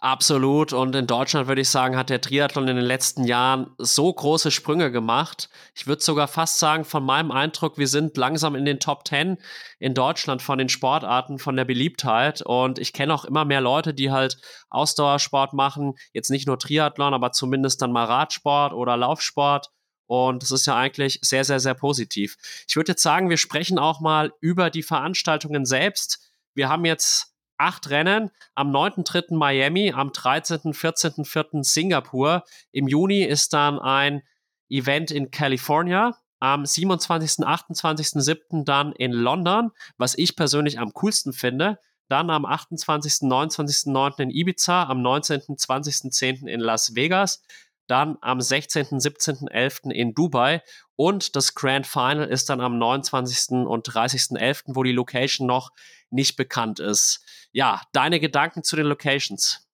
[0.00, 0.72] Absolut.
[0.72, 4.50] Und in Deutschland würde ich sagen, hat der Triathlon in den letzten Jahren so große
[4.50, 5.48] Sprünge gemacht.
[5.74, 9.38] Ich würde sogar fast sagen, von meinem Eindruck, wir sind langsam in den Top 10
[9.78, 12.42] in Deutschland von den Sportarten, von der Beliebtheit.
[12.42, 15.94] Und ich kenne auch immer mehr Leute, die halt Ausdauersport machen.
[16.12, 19.70] Jetzt nicht nur Triathlon, aber zumindest dann mal Radsport oder Laufsport.
[20.06, 22.36] Und das ist ja eigentlich sehr, sehr, sehr positiv.
[22.68, 26.30] Ich würde jetzt sagen, wir sprechen auch mal über die Veranstaltungen selbst.
[26.54, 28.30] Wir haben jetzt acht Rennen.
[28.54, 29.34] Am 9.3.
[29.34, 31.64] Miami, am 13., 14.4.
[31.64, 32.44] Singapur.
[32.72, 34.22] Im Juni ist dann ein
[34.68, 36.16] Event in California.
[36.38, 41.78] Am 27., 28., dann in London, was ich persönlich am coolsten finde.
[42.08, 44.12] Dann am 28., 29., 9.
[44.18, 46.46] in Ibiza, am 19., 20., 10.
[46.46, 47.42] in Las Vegas,
[47.86, 49.80] dann am 16., 17., 11.
[49.90, 50.62] in Dubai
[50.96, 53.66] und das Grand Final ist dann am 29.
[53.66, 55.70] und 30.11., wo die Location noch
[56.10, 57.24] nicht bekannt ist.
[57.52, 59.66] Ja, deine Gedanken zu den Locations?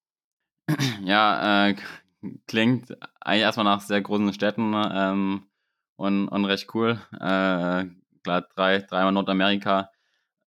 [1.05, 1.77] Ja, äh,
[2.47, 5.47] klingt eigentlich erstmal nach sehr großen Städten ähm,
[5.97, 7.01] und, und recht cool.
[7.15, 7.87] Äh,
[8.23, 9.91] klar, drei, dreimal Nordamerika,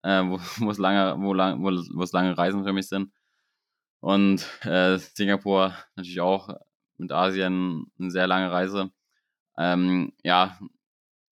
[0.04, 0.24] äh,
[0.58, 3.12] wo es lange, wo, lang, wo, lange Reisen für mich sind.
[4.00, 6.50] Und äh, Singapur natürlich auch
[6.98, 8.92] mit Asien eine sehr lange Reise.
[9.58, 10.58] Ähm, ja,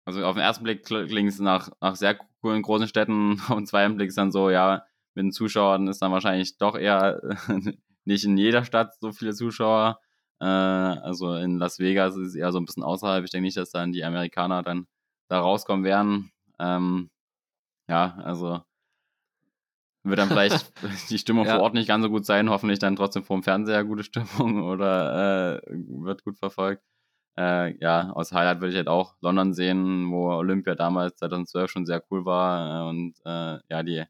[0.05, 3.39] also auf den ersten Blick klingt es nach, nach sehr coolen großen Städten.
[3.49, 4.83] Auf den zweiten Blick ist dann so, ja,
[5.13, 7.21] mit den Zuschauern ist dann wahrscheinlich doch eher
[8.05, 9.99] nicht in jeder Stadt so viele Zuschauer.
[10.39, 13.23] Äh, also in Las Vegas ist es eher so ein bisschen außerhalb.
[13.23, 14.87] Ich denke nicht, dass dann die Amerikaner dann
[15.27, 16.31] da rauskommen werden.
[16.59, 17.09] Ähm,
[17.87, 18.61] ja, also
[20.03, 20.71] wird dann vielleicht
[21.09, 21.55] die Stimmung ja.
[21.55, 24.63] vor Ort nicht ganz so gut sein, hoffentlich dann trotzdem vor dem Fernseher gute Stimmung
[24.63, 26.83] oder äh, wird gut verfolgt.
[27.37, 31.85] Äh, ja, aus Highlight würde ich halt auch London sehen, wo Olympia damals 2012 schon
[31.85, 32.87] sehr cool war.
[32.87, 34.03] Äh, und äh, ja, die,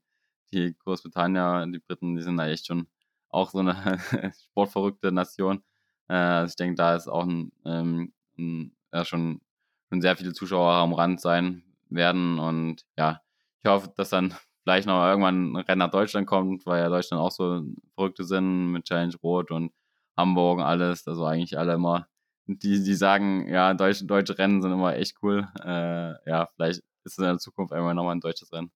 [0.54, 2.88] die Großbritannien, die Briten, die sind da echt schon
[3.30, 4.00] auch so eine
[4.50, 5.64] sportverrückte Nation.
[6.08, 9.42] Äh, also ich denke, da ist auch ein, ähm, ein, ja, schon,
[9.90, 12.40] schon sehr viele Zuschauer am Rand sein werden.
[12.40, 13.22] Und ja,
[13.64, 14.34] ich hoffe, dass dann
[14.64, 17.64] vielleicht noch irgendwann ein Rennen nach Deutschland kommt, weil ja Deutschland auch so
[17.96, 19.72] verrückte sind mit Challenge Rot und
[20.18, 21.08] Hamburg und alles.
[21.08, 22.08] Also eigentlich alle immer,
[22.46, 25.48] die, die sagen, ja, deutsche, deutsche Rennen sind immer echt cool.
[25.64, 28.72] Äh, ja, vielleicht ist es in der Zukunft irgendwann nochmal ein deutsches Rennen.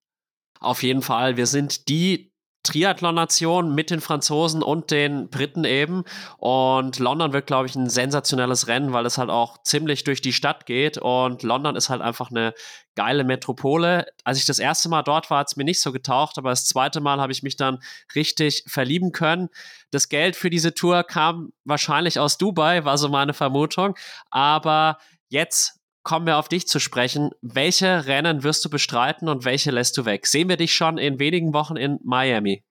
[0.60, 1.38] Auf jeden Fall.
[1.38, 2.32] Wir sind die
[2.66, 6.03] Triathlon-Nation mit den Franzosen und den Briten eben.
[6.38, 10.34] Und London wird, glaube ich, ein sensationelles Rennen, weil es halt auch ziemlich durch die
[10.34, 10.97] Stadt geht.
[10.97, 12.53] Und London ist halt einfach eine
[12.95, 14.07] geile Metropole.
[14.24, 16.66] Als ich das erste Mal dort war, hat es mir nicht so getaucht, aber das
[16.66, 17.80] zweite Mal habe ich mich dann
[18.16, 19.49] richtig verlieben können.
[19.91, 23.95] Das Geld für diese Tour kam wahrscheinlich aus Dubai, war so meine Vermutung.
[24.32, 24.97] Aber
[25.30, 27.32] jetzt kommen wir auf dich zu sprechen.
[27.41, 30.28] Welche Rennen wirst du bestreiten und welche lässt du weg?
[30.28, 32.64] Sehen wir dich schon in wenigen Wochen in Miami?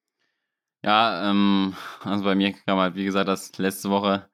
[0.82, 4.30] Ja, ähm, also bei mir kam halt, wie gesagt, das letzte Woche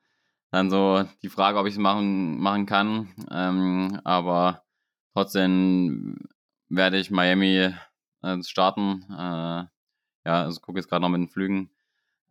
[0.51, 3.09] dann so die Frage, ob ich es machen, machen kann.
[3.31, 4.65] Ähm, aber
[5.15, 6.19] trotzdem
[6.69, 7.73] werde ich Miami
[8.23, 9.07] äh, starten.
[9.11, 9.65] Äh,
[10.27, 11.71] ja, also gucke jetzt gerade noch mit den Flügen.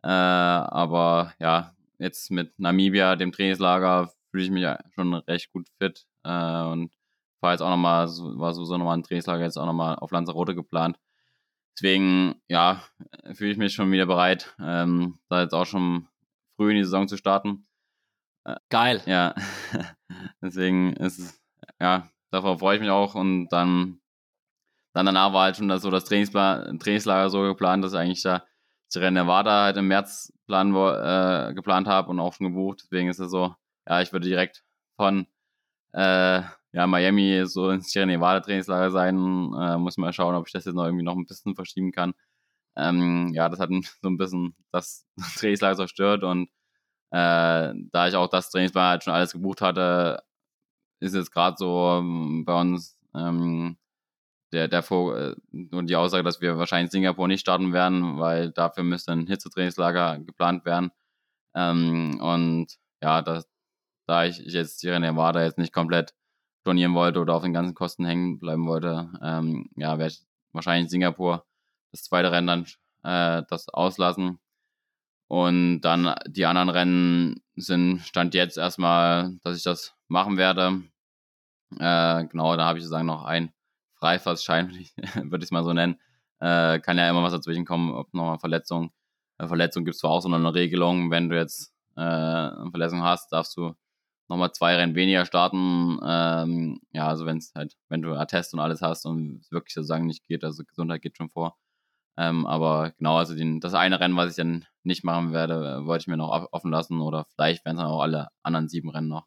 [0.02, 6.06] Äh, aber ja, jetzt mit Namibia, dem Trainingslager, fühle ich mich schon recht gut fit
[6.24, 6.92] äh, und
[7.40, 10.98] war jetzt auch nochmal, war sowieso nochmal ein Trainingslager jetzt auch nochmal auf Lanzarote geplant.
[11.76, 12.82] Deswegen, ja,
[13.32, 16.08] fühle ich mich schon wieder bereit, ähm, da jetzt auch schon
[16.56, 17.66] früh in die Saison zu starten.
[18.44, 19.02] Äh, Geil.
[19.06, 19.34] Ja,
[20.42, 21.40] deswegen ist es,
[21.80, 24.00] ja, davor freue ich mich auch und dann,
[24.92, 28.44] dann danach war halt schon das, so das Trainingslager so geplant, dass eigentlich da
[28.96, 32.80] Rennen Nevada halt im März plan, äh, geplant habe und auch schon gebucht.
[32.82, 33.54] Deswegen ist es so,
[33.88, 34.64] ja, ich würde direkt
[34.96, 35.26] von
[35.92, 39.16] äh, ja, Miami so ins Sierra Nevada Trainingslager sein.
[39.54, 42.14] Äh, muss mal schauen, ob ich das jetzt noch irgendwie noch ein bisschen verschieben kann.
[42.76, 43.70] Ähm, ja, das hat
[44.02, 45.06] so ein bisschen das
[45.38, 46.48] Trainingslager zerstört und
[47.12, 50.22] äh, da ich auch das Trainingslager halt schon alles gebucht hatte,
[51.00, 53.78] ist jetzt gerade so ähm, bei uns ähm,
[54.52, 55.34] der, der Vor
[55.72, 60.20] und die Aussage, dass wir wahrscheinlich Singapur nicht starten werden, weil dafür müsste ein Hitzetrainingslager
[60.20, 60.90] geplant werden.
[61.54, 63.48] Ähm, und ja, das,
[64.10, 66.14] da ich jetzt Sierra Nevada jetzt nicht komplett
[66.62, 70.20] stornieren wollte oder auf den ganzen Kosten hängen bleiben wollte, ähm, ja, werde ich
[70.52, 71.46] wahrscheinlich in Singapur
[71.92, 72.64] das zweite Rennen dann
[73.04, 74.40] äh, das auslassen.
[75.28, 80.82] Und dann die anderen Rennen sind Stand jetzt erstmal, dass ich das machen werde.
[81.78, 83.52] Äh, genau, da habe ich sozusagen noch ein
[83.94, 84.70] Freifahrtschein,
[85.14, 86.00] würde ich es mal so nennen.
[86.40, 88.90] Äh, kann ja immer was dazwischen kommen, ob nochmal Verletzung.
[89.38, 93.02] Äh, Verletzung gibt es zwar auch so eine Regelung, wenn du jetzt äh, eine Verletzung
[93.04, 93.74] hast, darfst du
[94.30, 95.98] nochmal zwei Rennen weniger starten.
[96.02, 99.74] Ähm, ja, also wenn es halt, wenn du Attest und alles hast und es wirklich
[99.74, 101.58] sozusagen nicht geht, also Gesundheit geht schon vor.
[102.16, 106.02] Ähm, aber genau, also den, das eine Rennen, was ich dann nicht machen werde, wollte
[106.02, 109.08] ich mir noch offen lassen oder vielleicht werden es dann auch alle anderen sieben Rennen
[109.08, 109.26] noch.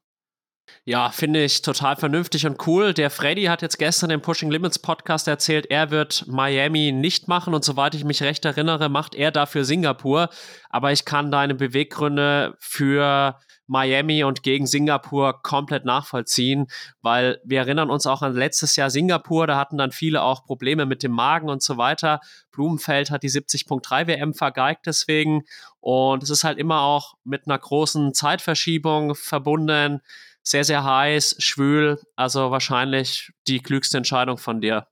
[0.85, 2.93] Ja, finde ich total vernünftig und cool.
[2.93, 7.53] Der Freddy hat jetzt gestern im Pushing Limits Podcast erzählt, er wird Miami nicht machen
[7.53, 10.29] und soweit ich mich recht erinnere, macht er dafür Singapur.
[10.69, 13.37] Aber ich kann deine Beweggründe für
[13.67, 16.67] Miami und gegen Singapur komplett nachvollziehen,
[17.01, 20.85] weil wir erinnern uns auch an letztes Jahr Singapur, da hatten dann viele auch Probleme
[20.85, 22.19] mit dem Magen und so weiter.
[22.51, 25.43] Blumenfeld hat die 70.3 WM vergeigt deswegen
[25.79, 30.01] und es ist halt immer auch mit einer großen Zeitverschiebung verbunden
[30.43, 31.99] sehr, sehr heiß, schwül.
[32.15, 34.87] Also wahrscheinlich die klügste Entscheidung von dir.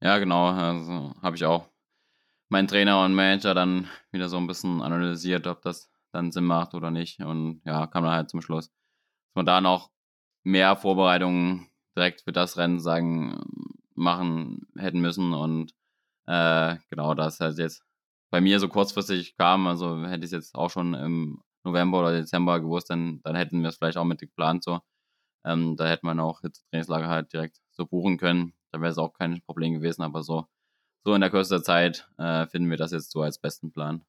[0.00, 0.50] Ja, genau.
[0.50, 1.68] Also habe ich auch
[2.48, 6.74] meinen Trainer und Manager dann wieder so ein bisschen analysiert, ob das dann Sinn macht
[6.74, 7.20] oder nicht.
[7.20, 9.90] Und ja, kam dann halt zum Schluss, dass man da noch
[10.44, 13.40] mehr Vorbereitungen direkt für das Rennen sagen,
[13.94, 15.32] machen hätten müssen.
[15.32, 15.74] Und
[16.26, 17.82] äh, genau, das halt jetzt
[18.30, 22.12] bei mir so kurzfristig kam, also hätte ich es jetzt auch schon im November oder
[22.12, 24.80] Dezember gewusst, dann, dann hätten wir es vielleicht auch mit geplant so.
[25.44, 28.54] Ähm, da hätte man auch jetzt Trainingslager halt direkt so buchen können.
[28.72, 30.46] Da wäre es auch kein Problem gewesen, aber so,
[31.04, 34.04] so in der Kürze der Zeit äh, finden wir das jetzt so als besten Plan.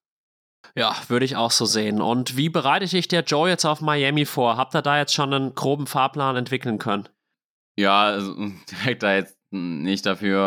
[0.75, 2.01] Ja, würde ich auch so sehen.
[2.01, 4.57] Und wie bereite ich der Joe jetzt auf Miami vor?
[4.57, 7.09] Habt ihr da jetzt schon einen groben Fahrplan entwickeln können?
[7.77, 8.35] Ja, also
[8.71, 10.39] direkt da jetzt nicht dafür,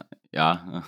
[0.00, 0.84] äh, ja,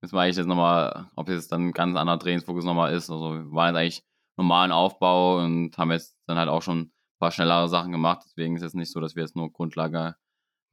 [0.00, 3.10] das war ich jetzt nochmal, ob jetzt dann ein ganz anderer Trainingsfokus nochmal ist.
[3.10, 4.04] Also wir waren jetzt eigentlich
[4.36, 8.22] normalen Aufbau und haben jetzt dann halt auch schon ein paar schnellere Sachen gemacht.
[8.24, 10.16] Deswegen ist es nicht so, dass wir jetzt nur Grundlage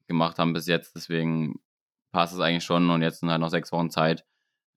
[0.08, 0.96] gemacht haben bis jetzt.
[0.96, 1.60] Deswegen
[2.12, 4.26] passt es eigentlich schon und jetzt sind halt noch sechs Wochen Zeit,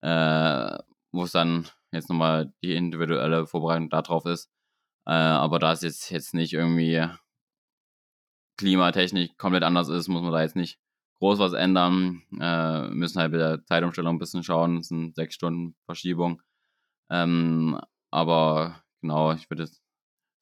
[0.03, 0.79] äh,
[1.13, 4.51] wo es dann jetzt nochmal die individuelle Vorbereitung darauf ist.
[5.07, 7.07] Äh, aber da es jetzt, jetzt nicht irgendwie
[8.59, 10.79] klimatechnisch komplett anders ist, muss man da jetzt nicht
[11.19, 12.23] groß was ändern.
[12.41, 14.79] Äh, müssen halt mit der Zeitumstellung ein bisschen schauen.
[14.79, 16.43] Es sind sechs Stunden Verschiebung.
[17.11, 17.81] Ähm,
[18.11, 19.69] aber genau, ich würde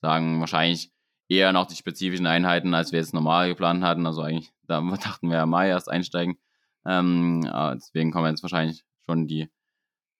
[0.03, 0.93] sagen, wahrscheinlich
[1.29, 4.07] eher noch die spezifischen Einheiten, als wir jetzt normal geplant hatten.
[4.07, 6.39] Also eigentlich, da dachten wir ja Mai erst einsteigen.
[6.87, 7.43] Ähm,
[7.75, 9.49] deswegen kommen jetzt wahrscheinlich schon die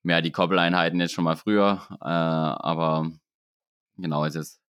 [0.03, 1.81] mehr die Koppeleinheiten jetzt schon mal früher.
[2.01, 3.11] Äh, aber
[3.97, 4.61] genau, es ist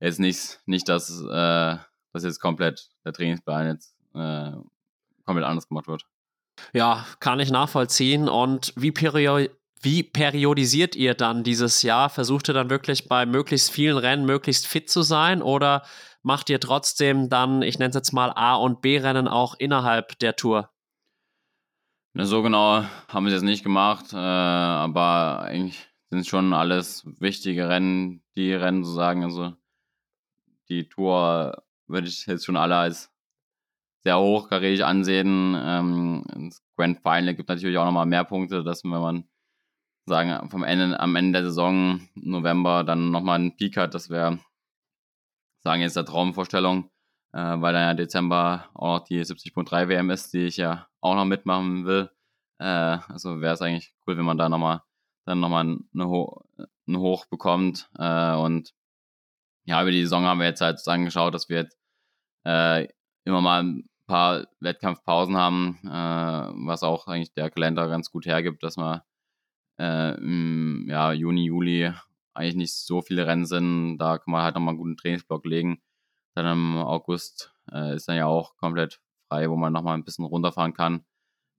[0.00, 1.76] jetzt nicht, nicht dass, äh,
[2.12, 4.52] dass jetzt komplett der Trainingsplan jetzt äh,
[5.24, 6.04] komplett anders gemacht wird.
[6.72, 8.28] Ja, kann ich nachvollziehen.
[8.28, 9.50] Und wie period
[9.84, 12.08] wie periodisiert ihr dann dieses Jahr?
[12.08, 15.82] Versucht ihr dann wirklich bei möglichst vielen Rennen möglichst fit zu sein oder
[16.22, 20.36] macht ihr trotzdem dann, ich nenne es jetzt mal A- und B-Rennen auch innerhalb der
[20.36, 20.70] Tour?
[22.14, 27.06] Na, so genau haben wir es jetzt nicht gemacht, äh, aber eigentlich sind schon alles
[27.20, 29.24] wichtige Rennen, die Rennen sozusagen.
[29.24, 29.54] Also
[30.68, 33.10] die Tour würde ich jetzt schon alle als
[34.04, 35.56] sehr hochkarätig ansehen.
[35.58, 39.24] Ähm, das Grand Final gibt natürlich auch nochmal mehr Punkte, dass wenn man
[40.06, 43.94] sagen, vom Ende, am Ende der Saison, November, dann nochmal einen Peak hat.
[43.94, 44.38] Das wäre,
[45.64, 46.90] sagen jetzt der Traumvorstellung,
[47.32, 51.14] äh, weil dann ja Dezember auch noch die 70.3 WM ist, die ich ja auch
[51.14, 52.10] noch mitmachen will.
[52.58, 54.82] Äh, also wäre es eigentlich cool, wenn man da nochmal
[55.24, 56.44] dann nochmal eine, Ho
[56.86, 57.90] eine Hoch bekommt.
[57.98, 58.74] Äh, und
[59.64, 61.78] ja, über die Saison haben wir jetzt halt angeschaut, dass wir jetzt
[62.44, 62.88] äh,
[63.24, 68.62] immer mal ein paar Wettkampfpausen haben, äh, was auch eigentlich der Kalender ganz gut hergibt,
[68.62, 69.02] dass man
[69.78, 71.92] äh, im ja, Juni, Juli
[72.34, 73.98] eigentlich nicht so viele Rennen sind.
[73.98, 75.80] Da kann man halt nochmal einen guten Trainingsblock legen.
[76.34, 79.00] Dann im August äh, ist dann ja auch komplett
[79.32, 81.04] frei, wo man nochmal ein bisschen runterfahren kann.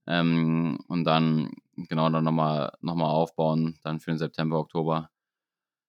[0.06, 5.10] Ähm, und dann, genau, dann nochmal noch mal aufbauen, dann für den September, Oktober.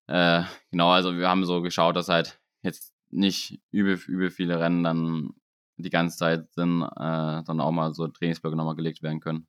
[0.07, 4.85] Äh, genau, also wir haben so geschaut, dass halt jetzt nicht übel, übel viele Rennen
[4.85, 5.35] dann
[5.77, 9.47] die ganze Zeit sind, äh, dann auch mal so Trainingsblöcke nochmal gelegt werden können.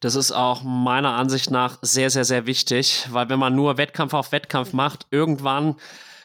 [0.00, 4.14] Das ist auch meiner Ansicht nach sehr, sehr, sehr wichtig, weil wenn man nur Wettkampf
[4.14, 5.76] auf Wettkampf macht, irgendwann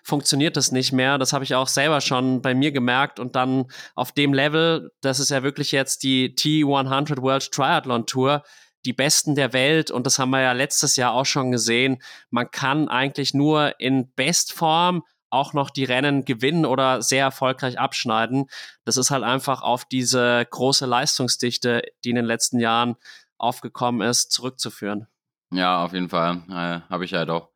[0.04, 1.18] funktioniert das nicht mehr.
[1.18, 3.20] Das habe ich auch selber schon bei mir gemerkt.
[3.20, 8.43] Und dann auf dem Level, das ist ja wirklich jetzt die T100 World Triathlon Tour,
[8.86, 9.91] die Besten der Welt.
[9.91, 12.02] Und das haben wir ja letztes Jahr auch schon gesehen.
[12.30, 18.47] Man kann eigentlich nur in Bestform auch noch die Rennen gewinnen oder sehr erfolgreich abschneiden.
[18.84, 22.97] Das ist halt einfach auf diese große Leistungsdichte, die in den letzten Jahren
[23.38, 25.08] aufgekommen ist, zurückzuführen.
[25.52, 26.43] Ja, auf jeden Fall.
[26.49, 27.51] Äh, Habe ich halt auch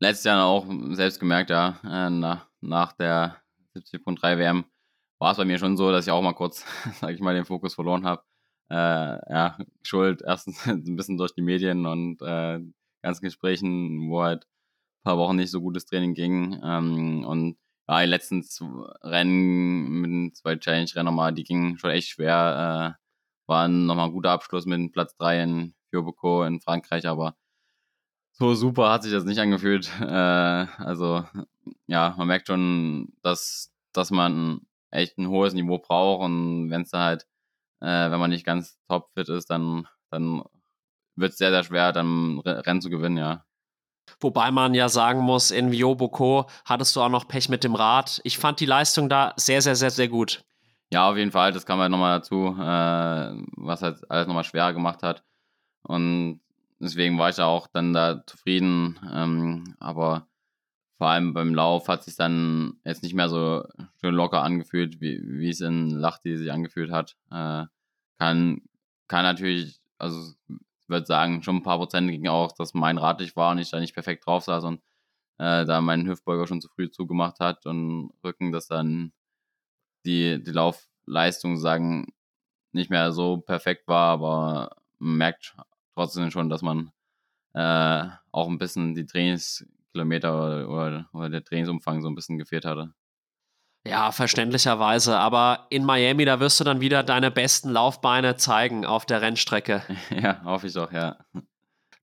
[0.00, 3.36] letztes Jahr auch selbst gemerkt, ja, äh, nach, nach der
[3.76, 4.64] 70.3 WM
[5.20, 6.64] war es bei mir schon so, dass ich auch mal kurz,
[7.00, 8.22] sag ich mal, den Fokus verloren habe.
[8.70, 12.60] Äh, ja, Schuld erstens ein bisschen durch die Medien und äh,
[13.02, 16.60] ganzen Gesprächen, wo halt ein paar Wochen nicht so gutes Training ging.
[16.64, 18.44] Ähm, und ja, die letzten
[19.02, 22.96] Rennen mit den zwei Challenge-Rennen nochmal, die gingen schon echt schwer.
[22.96, 23.00] Äh,
[23.48, 27.34] waren nochmal ein guter Abschluss mit Platz 3 in Fiobeco in Frankreich, aber
[28.40, 29.90] so super hat sich das nicht angefühlt.
[30.00, 31.24] Äh, also
[31.86, 36.90] ja, man merkt schon, dass, dass man echt ein hohes Niveau braucht und wenn es
[36.90, 37.26] da halt,
[37.80, 40.42] äh, wenn man nicht ganz topfit ist, dann, dann
[41.16, 43.44] wird es sehr, sehr schwer, dann Rennen zu gewinnen, ja.
[44.18, 48.20] Wobei man ja sagen muss, in Vioboko hattest du auch noch Pech mit dem Rad.
[48.24, 50.44] Ich fand die Leistung da sehr, sehr, sehr, sehr gut.
[50.92, 51.52] Ja, auf jeden Fall.
[51.52, 55.22] Das kam halt nochmal dazu, äh, was halt alles nochmal schwerer gemacht hat.
[55.82, 56.40] Und
[56.80, 58.98] deswegen war ich da auch dann da zufrieden.
[59.12, 60.26] Ähm, aber
[60.98, 63.64] vor allem beim Lauf hat sich dann jetzt nicht mehr so
[64.00, 67.16] schön locker angefühlt, wie, wie es in Lachti sich angefühlt hat.
[67.30, 67.66] Äh,
[68.18, 68.62] kann,
[69.08, 70.34] kann natürlich, also
[70.90, 73.70] würde sagen, schon ein paar Prozent ging auch, dass mein Rad nicht war und ich
[73.70, 74.82] da nicht perfekt drauf saß und
[75.38, 79.12] äh, da meinen Hüftbeuger schon zu früh zugemacht hat und Rücken, dass dann
[80.04, 82.12] die, die Laufleistung sagen
[82.72, 85.56] nicht mehr so perfekt war, aber man merkt
[86.00, 86.92] trotzdem schon, dass man
[87.52, 92.64] äh, auch ein bisschen die Trainingskilometer oder, oder, oder der Trainingsumfang so ein bisschen gefehlt
[92.64, 92.94] hatte.
[93.86, 95.18] Ja, verständlicherweise.
[95.18, 99.82] Aber in Miami, da wirst du dann wieder deine besten Laufbeine zeigen auf der Rennstrecke.
[100.10, 101.18] Ja, hoffe ich doch, ja.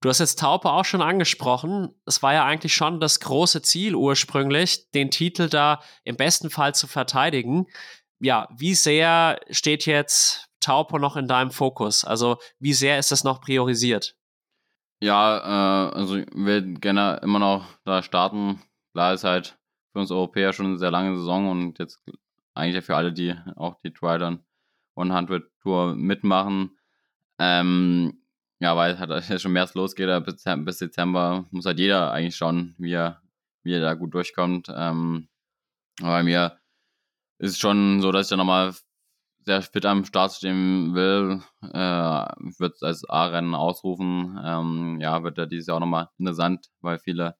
[0.01, 1.89] Du hast jetzt Taupe auch schon angesprochen.
[2.05, 6.75] Es war ja eigentlich schon das große Ziel ursprünglich, den Titel da im besten Fall
[6.75, 7.65] zu verteidigen.
[8.19, 12.03] Ja, wie sehr steht jetzt Taupo noch in deinem Fokus?
[12.03, 14.15] Also, wie sehr ist das noch priorisiert?
[14.99, 18.61] Ja, äh, also ich will gerne immer noch da starten.
[18.93, 19.57] Klar ist halt
[19.91, 22.03] für uns Europäer schon eine sehr lange Saison und jetzt
[22.55, 24.41] eigentlich für alle, die auch die Trident
[24.95, 26.77] 100 Tour mitmachen.
[27.39, 28.23] Ähm,
[28.59, 32.73] ja, weil halt jetzt schon März losgeht, bis, bis Dezember muss halt jeder eigentlich schauen,
[32.79, 33.21] wie er,
[33.63, 34.67] wie er da gut durchkommt.
[34.75, 35.29] Ähm,
[36.01, 36.57] bei mir
[37.39, 38.73] ist schon so, dass ich da nochmal
[39.45, 41.41] sehr fit am Start stehen will.
[41.61, 44.39] Äh, würde es als A-Rennen ausrufen.
[44.43, 47.35] Ähm, ja, wird er dieses Jahr auch nochmal interessant, weil viele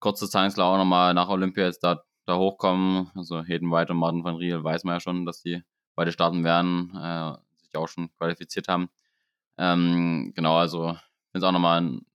[0.00, 3.10] Kurzdistanzler auch nochmal nach Olympia jetzt da, da hochkommen.
[3.14, 5.62] Also Hayden White und Martin van Riel weiß man ja schon, dass die
[5.94, 8.88] beide starten werden, äh, sich auch schon qualifiziert haben.
[9.58, 10.98] Ähm, genau, also finde
[11.34, 12.06] es auch nochmal ein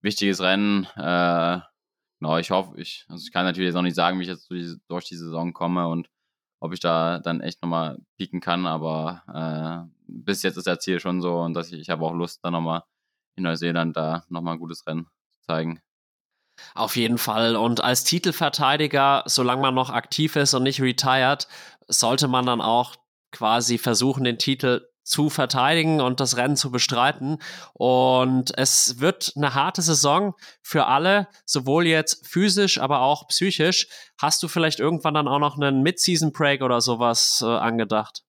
[0.00, 0.84] wichtiges Rennen.
[0.96, 1.60] Äh,
[2.18, 4.50] genau, ich hoffe, ich, also ich kann natürlich jetzt auch nicht sagen, wie ich jetzt
[4.50, 6.08] durch, durch die Saison komme und
[6.60, 11.00] ob ich da dann echt nochmal pieken kann, aber äh, bis jetzt ist das Ziel
[11.00, 12.82] schon so und dass ich, ich habe auch Lust, da nochmal
[13.36, 15.80] in Neuseeland da nochmal ein gutes Rennen zu zeigen.
[16.74, 17.56] Auf jeden Fall.
[17.56, 21.48] Und als Titelverteidiger, solange man noch aktiv ist und nicht retired,
[21.88, 22.96] sollte man dann auch
[23.32, 27.38] quasi versuchen, den Titel zu verteidigen und das Rennen zu bestreiten.
[27.72, 33.88] Und es wird eine harte Saison für alle, sowohl jetzt physisch, aber auch psychisch.
[34.18, 38.22] Hast du vielleicht irgendwann dann auch noch einen Mid-Season-Break oder sowas äh, angedacht?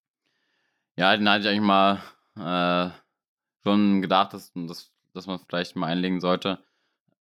[0.96, 2.02] Ja, den hatte ich eigentlich mal
[2.38, 2.92] äh,
[3.64, 6.60] schon gedacht, dass, dass, dass man vielleicht mal einlegen sollte.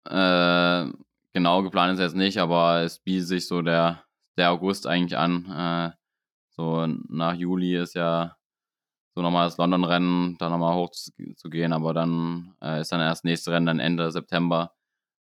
[0.05, 0.87] Äh,
[1.33, 4.03] genau geplant ist jetzt nicht, aber es bietet sich so der,
[4.37, 5.45] der August eigentlich an.
[5.51, 5.95] Äh,
[6.49, 8.35] so nach Juli ist ja
[9.15, 13.01] so nochmal das London-Rennen, da nochmal hoch zu, zu, gehen, aber dann äh, ist dann
[13.01, 14.73] erst nächste Rennen dann Ende September.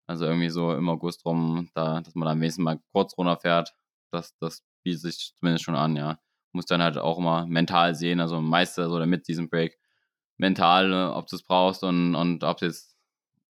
[0.07, 3.75] Also irgendwie so im August rum, da, dass man dann wenigstens mal kurz runterfährt.
[4.11, 6.19] Das, das bietet sich zumindest schon an, ja.
[6.53, 9.79] Muss dann halt auch immer mental sehen, also Meister so mit diesem Break
[10.39, 12.99] mental, ob du es brauchst und, und ob es jetzt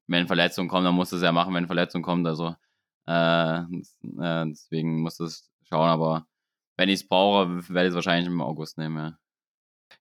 [0.07, 2.26] wenn Verletzungen kommen, dann musst du es ja machen, wenn Verletzungen kommt.
[2.26, 2.55] Also
[3.07, 6.26] äh, äh, deswegen musst du es schauen, aber
[6.76, 9.18] wenn ich es brauche, werde ich es wahrscheinlich im August nehmen, ja.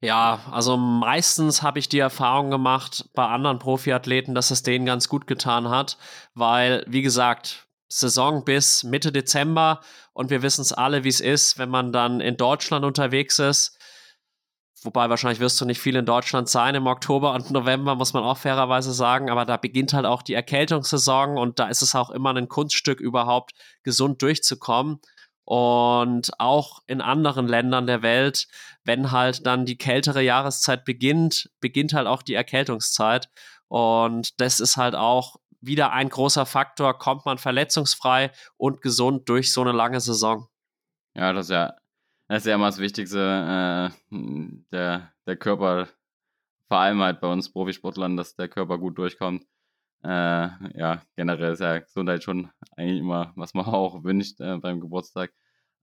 [0.02, 5.08] Ja, also meistens habe ich die Erfahrung gemacht bei anderen Profiathleten, dass es denen ganz
[5.08, 5.98] gut getan hat,
[6.34, 9.82] weil, wie gesagt, Saison bis Mitte Dezember
[10.14, 13.78] und wir wissen es alle, wie es ist, wenn man dann in Deutschland unterwegs ist
[14.84, 18.24] Wobei wahrscheinlich wirst du nicht viel in Deutschland sein im Oktober und November, muss man
[18.24, 19.30] auch fairerweise sagen.
[19.30, 23.00] Aber da beginnt halt auch die Erkältungssaison und da ist es auch immer ein Kunststück,
[23.00, 25.00] überhaupt gesund durchzukommen.
[25.46, 28.48] Und auch in anderen Ländern der Welt,
[28.84, 33.30] wenn halt dann die kältere Jahreszeit beginnt, beginnt halt auch die Erkältungszeit.
[33.68, 36.98] Und das ist halt auch wieder ein großer Faktor.
[36.98, 40.48] Kommt man verletzungsfrei und gesund durch so eine lange Saison?
[41.16, 41.74] Ja, das ist ja
[42.28, 44.16] das ist ja immer das Wichtigste, äh,
[44.72, 45.88] der, der Körper,
[46.68, 49.46] vor allem halt bei uns Profisportlern, dass der Körper gut durchkommt.
[50.04, 54.82] Äh, ja, generell ist ja Gesundheit schon eigentlich immer, was man auch wünscht äh, beim
[54.82, 55.34] Geburtstag.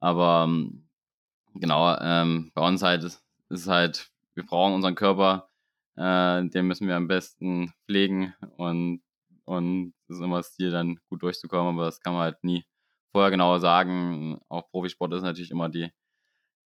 [0.00, 0.88] Aber ähm,
[1.54, 5.50] genau, ähm, bei uns halt ist, ist halt, wir brauchen unseren Körper,
[5.96, 9.02] äh, den müssen wir am besten pflegen und
[9.50, 12.64] und es ist immer das Ziel, dann gut durchzukommen, aber das kann man halt nie
[13.12, 14.38] vorher genau sagen.
[14.48, 15.90] Auch Profisport ist natürlich immer die,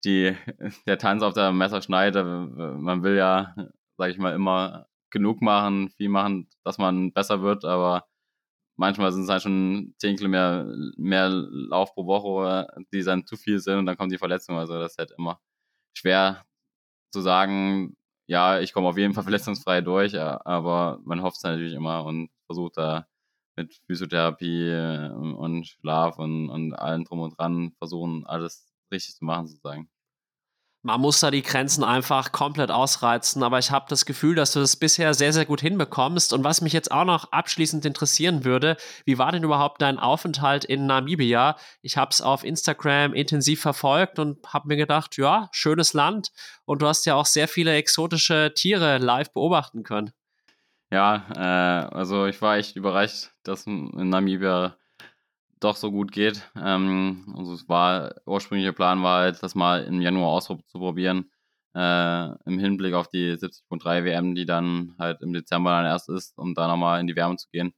[0.05, 0.35] die,
[0.87, 2.23] der Tanz auf der Messerschneide.
[2.23, 3.55] Man will ja,
[3.97, 8.07] sage ich mal, immer genug machen, viel machen, dass man besser wird, aber
[8.77, 10.65] manchmal sind es halt schon 10 Kilometer
[10.97, 14.57] mehr Lauf pro Woche, die dann zu viel sind und dann kommt die Verletzung.
[14.57, 15.39] Also das ist halt immer
[15.93, 16.45] schwer
[17.11, 17.97] zu sagen,
[18.27, 22.29] ja, ich komme auf jeden Fall verletzungsfrei durch, aber man hofft es natürlich immer und
[22.47, 23.07] versucht da
[23.57, 29.25] mit Physiotherapie äh, und Schlaf und, und allem drum und dran versuchen, alles richtig zu
[29.25, 29.89] machen, sozusagen
[30.81, 34.59] man muss da die Grenzen einfach komplett ausreizen, aber ich habe das Gefühl, dass du
[34.59, 36.31] das bisher sehr, sehr gut hinbekommst.
[36.31, 40.63] Und was mich jetzt auch noch abschließend interessieren würde, wie war denn überhaupt dein Aufenthalt
[40.63, 41.57] in Namibia?
[41.81, 46.31] Ich habe es auf Instagram intensiv verfolgt und habe mir gedacht, ja, schönes Land
[46.63, 50.11] und du hast ja auch sehr viele exotische Tiere live beobachten können.
[50.91, 54.78] Ja, äh, also ich war echt überrascht, dass in Namibia
[55.59, 56.49] doch so gut geht.
[56.55, 61.31] Ähm, also es war, ursprünglicher Plan war halt, das mal im Januar auszuprobieren,
[61.75, 66.37] äh, im Hinblick auf die 70.3 WM, die dann halt im Dezember dann erst ist,
[66.37, 67.73] um da nochmal in die Wärme zu gehen.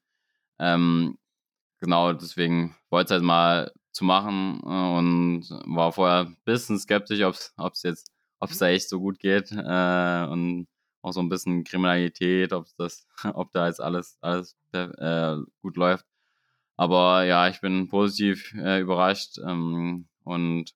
[0.59, 1.17] Ähm,
[1.79, 7.21] genau, deswegen wollte ich halt mal zu machen äh, und war vorher ein bisschen skeptisch,
[7.23, 10.67] ob es jetzt, ob es da echt so gut geht äh, und
[11.03, 16.05] auch so ein bisschen Kriminalität, ob das, ob da jetzt alles, alles äh, gut läuft.
[16.81, 20.73] Aber ja, ich bin positiv äh, überrascht ähm, und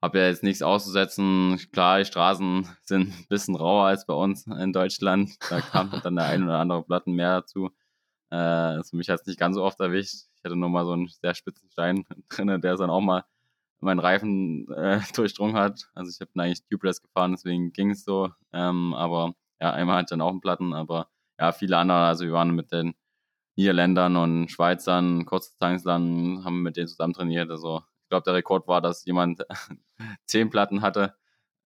[0.00, 1.58] habe ja jetzt nichts auszusetzen.
[1.72, 5.32] Klar, die Straßen sind ein bisschen rauer als bei uns in Deutschland.
[5.50, 7.70] Da kam dann der ein oder andere Platten mehr dazu.
[8.30, 10.28] Äh, also mich hat es nicht ganz so oft erwischt.
[10.36, 13.24] Ich hatte nur mal so einen sehr spitzen Stein drin, der dann auch mal
[13.80, 15.90] meinen Reifen äh, durchdrungen hat.
[15.92, 18.30] Also ich habe eigentlich tubeless gefahren, deswegen ging es so.
[18.52, 21.98] Ähm, aber ja, einmal hat dann auch einen Platten, aber ja, viele andere.
[22.06, 22.94] Also wir waren mit den
[23.56, 27.50] Niederländern und Schweizern, Kurzdistanzlern, haben mit denen zusammen trainiert.
[27.50, 29.44] Also ich glaube, der Rekord war, dass jemand
[30.26, 31.14] zehn Platten hatte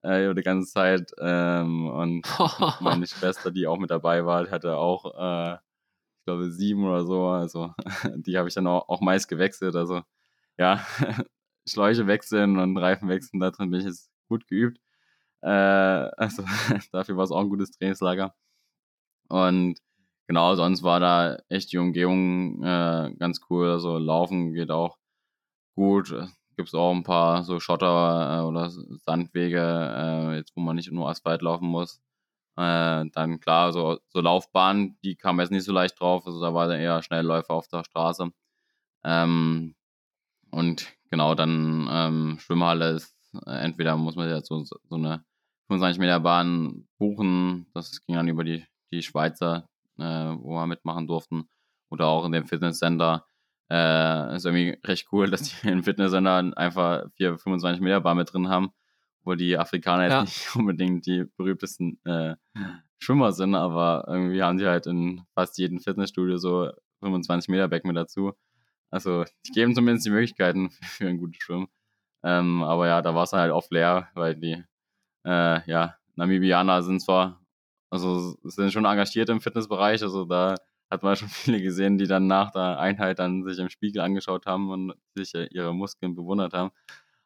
[0.05, 1.12] äh, die ganze Zeit.
[1.18, 2.26] Ähm, und
[2.80, 7.28] meine Schwester, die auch mit dabei war, hatte auch, äh, ich glaube, sieben oder so.
[7.28, 7.74] Also
[8.16, 9.76] die habe ich dann auch, auch meist gewechselt.
[9.76, 10.03] Also
[10.59, 10.87] ja,
[11.66, 14.78] Schläuche wechseln und Reifen wechseln, da drin bin ich jetzt gut geübt.
[15.43, 16.45] Äh, also
[16.93, 18.35] dafür war es auch ein gutes Trainingslager.
[19.28, 19.78] Und
[20.27, 23.70] genau, sonst war da echt die Umgebung äh, ganz cool.
[23.70, 24.99] Also Laufen geht auch
[25.77, 26.14] gut.
[26.57, 30.91] Gibt es auch ein paar so Schotter äh, oder Sandwege, äh, jetzt wo man nicht
[30.93, 32.01] nur Asphalt laufen muss.
[32.57, 36.27] Äh, dann klar, so, so Laufbahnen, die kamen jetzt nicht so leicht drauf.
[36.27, 38.31] Also da war dann eher Schnellläufer auf der Straße.
[39.05, 39.75] Ähm,
[40.51, 43.16] und genau, dann ähm, Schwimmhalle ist,
[43.47, 45.25] äh, entweder muss man ja so, so eine
[45.68, 47.66] 25 Meter Bahn buchen.
[47.75, 51.49] Das ging dann über die, die Schweizer wo wir mitmachen durften.
[51.91, 53.27] Oder auch in dem Fitnesscenter.
[53.71, 58.33] Äh, ist irgendwie recht cool, dass die in Fitnesscenter einfach 4, 25 Meter Bar mit
[58.33, 58.71] drin haben,
[59.23, 60.21] wo die Afrikaner ja.
[60.21, 62.37] jetzt nicht unbedingt die berühmtesten äh,
[62.99, 66.71] Schwimmer sind, aber irgendwie haben die halt in fast jedem Fitnessstudio so
[67.01, 68.33] 25 Meter Becken mit dazu.
[68.91, 71.69] Also die geben zumindest die Möglichkeiten für ein gutes Schwimmen.
[72.23, 74.63] Ähm, aber ja, da war es halt oft leer, weil die
[75.25, 77.44] äh, ja, Namibianer sind zwar
[77.95, 80.03] also sind schon engagiert im Fitnessbereich.
[80.03, 80.57] Also da
[80.91, 84.47] hat man schon viele gesehen, die dann nach der Einheit dann sich im Spiegel angeschaut
[84.47, 86.71] haben und sich ihre Muskeln bewundert haben.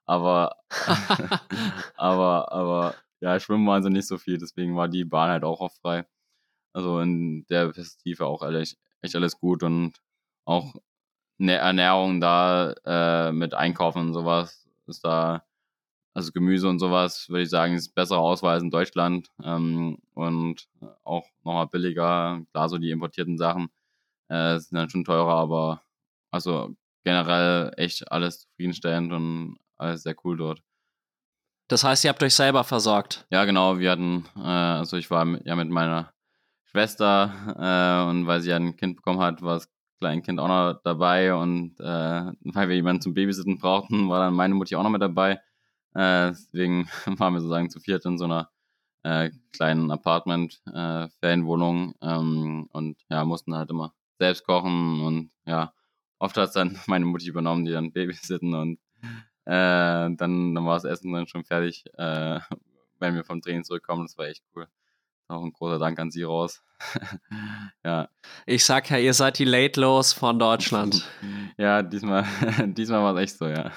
[0.07, 0.57] Aber,
[1.97, 5.61] aber, aber ja, schwimmen waren sie nicht so viel, deswegen war die Bahn halt auch
[5.61, 6.07] oft frei.
[6.75, 9.95] Also in der Perspektive auch ehrlich, echt alles gut und
[10.45, 10.75] auch
[11.41, 15.45] eine Ernährung da äh, mit Einkaufen und sowas ist da
[16.19, 20.69] also Gemüse und sowas, würde ich sagen, ist bessere Auswahl in Deutschland ähm, und
[21.05, 22.43] auch nochmal billiger.
[22.51, 23.69] Klar, so die importierten Sachen
[24.29, 25.83] äh, sind dann schon teurer, aber
[26.33, 30.61] also generell echt alles zufriedenstellend und alles sehr cool dort.
[31.69, 33.25] Das heißt, ihr habt euch selber versorgt?
[33.31, 33.79] Ja, genau.
[33.79, 36.13] Wir hatten, äh, also ich war mit, ja mit meiner
[36.65, 40.81] Schwester äh, und weil sie ja ein Kind bekommen hat, war das Kleinkind auch noch
[40.83, 44.91] dabei und äh, weil wir jemanden zum Babysitten brauchten, war dann meine Mutti auch noch
[44.91, 45.41] mit dabei.
[45.99, 46.89] Äh, deswegen
[47.19, 48.51] waren wir sozusagen zu viert in so einer
[49.03, 55.75] äh, kleinen Apartment-Ferienwohnung äh, ähm, und ja, mussten halt immer selbst kochen und ja,
[56.21, 58.79] oft hat es dann meine Mutti übernommen, die dann babysitten und
[59.45, 62.39] äh, dann, dann war das Essen dann schon fertig, äh,
[63.01, 64.07] wenn wir vom Training zurückkommen.
[64.07, 64.69] Das war echt cool.
[65.27, 66.63] Auch ein großer Dank an Sie raus.
[67.85, 68.09] ja.
[68.47, 71.11] Ich sag ja, ihr seid die Late Lows von Deutschland.
[71.57, 72.25] ja, diesmal,
[72.67, 73.73] diesmal war es echt so, ja.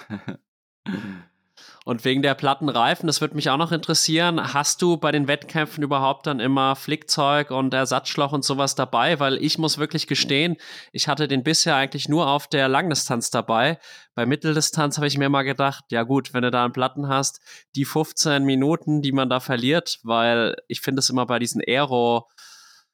[1.83, 5.27] Und wegen der platten Reifen, das würde mich auch noch interessieren, hast du bei den
[5.27, 9.19] Wettkämpfen überhaupt dann immer Flickzeug und Ersatzschlauch und sowas dabei?
[9.19, 10.57] Weil ich muss wirklich gestehen,
[10.91, 13.79] ich hatte den bisher eigentlich nur auf der Langdistanz dabei.
[14.13, 17.41] Bei Mitteldistanz habe ich mir mal gedacht, ja gut, wenn du da einen Platten hast,
[17.75, 22.27] die 15 Minuten, die man da verliert, weil ich finde es immer bei diesen Aero-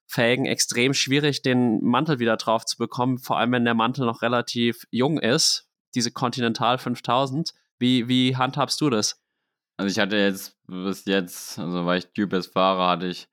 [0.10, 4.22] Felgen extrem schwierig, den Mantel wieder drauf zu bekommen, vor allem wenn der Mantel noch
[4.22, 7.52] relativ jung ist, diese Continental 5000.
[7.80, 9.22] Wie, wie handhabst du das?
[9.78, 13.28] Also ich hatte jetzt bis jetzt, also weil ich Tubeless fahre, hatte ich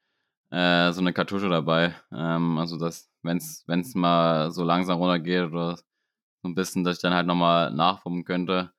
[0.51, 1.95] äh, so eine Kartusche dabei.
[2.13, 7.03] Ähm, also dass, wenn es mal so langsam runtergeht oder so ein bisschen, dass ich
[7.03, 8.73] dann halt nochmal nachpumpen könnte.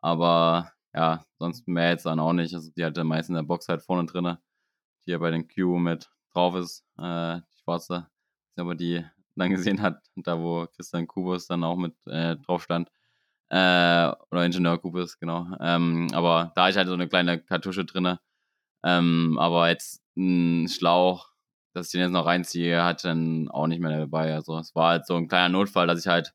[0.00, 2.54] Aber ja, sonst mehr jetzt dann auch nicht.
[2.54, 4.38] Also die hatte meist in der Box halt vorne drin,
[5.06, 8.08] die ja bei den Q mit drauf ist, äh, die schwarze,
[8.56, 9.04] aber die
[9.36, 12.90] dann gesehen hat, da wo Christian Kubus dann auch mit äh, drauf stand.
[13.50, 15.46] Äh, oder Ingenieur Kubus, genau.
[15.60, 18.16] Ähm, aber da ist halt so eine kleine Kartusche drin.
[18.84, 21.30] Ähm, aber jetzt ein Schlauch,
[21.74, 24.34] dass ich den jetzt noch reinziehe, hat dann auch nicht mehr dabei.
[24.34, 26.32] Also es war halt so ein kleiner Notfall, dass ich halt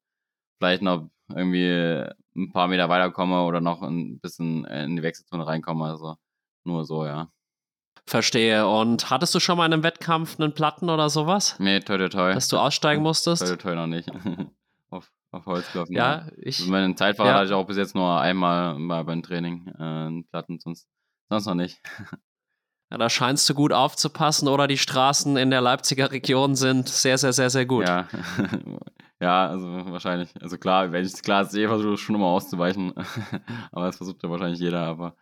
[0.59, 2.05] vielleicht noch irgendwie
[2.36, 5.86] ein paar Meter weiterkomme oder noch ein bisschen in die Wechselzone reinkomme.
[5.86, 6.18] Also
[6.66, 7.30] nur so, ja.
[8.07, 8.68] Verstehe.
[8.68, 11.55] Und hattest du schon mal in einem Wettkampf einen Platten oder sowas?
[11.59, 12.34] Nee, toi, toi, toi.
[12.34, 13.41] Dass du aussteigen musstest?
[13.41, 14.09] Toi, toi, toi noch nicht.
[15.36, 15.93] auf, Holz gelaufen.
[15.93, 16.59] Ja, ich.
[16.59, 17.36] Also meine Zeitfahrer ja.
[17.36, 20.88] hatte ich auch bis jetzt nur einmal mal beim Training äh, Platten, sonst,
[21.29, 21.81] sonst noch nicht.
[22.91, 27.17] Ja, da scheinst du gut aufzupassen oder die Straßen in der Leipziger Region sind sehr,
[27.17, 27.88] sehr, sehr, sehr gut.
[27.88, 28.07] Ja,
[29.19, 30.29] ja also wahrscheinlich.
[30.39, 32.93] Also klar, wenn ich es klar sehe, versuche ich schon immer auszuweichen.
[33.71, 35.15] aber das versucht ja wahrscheinlich jeder, aber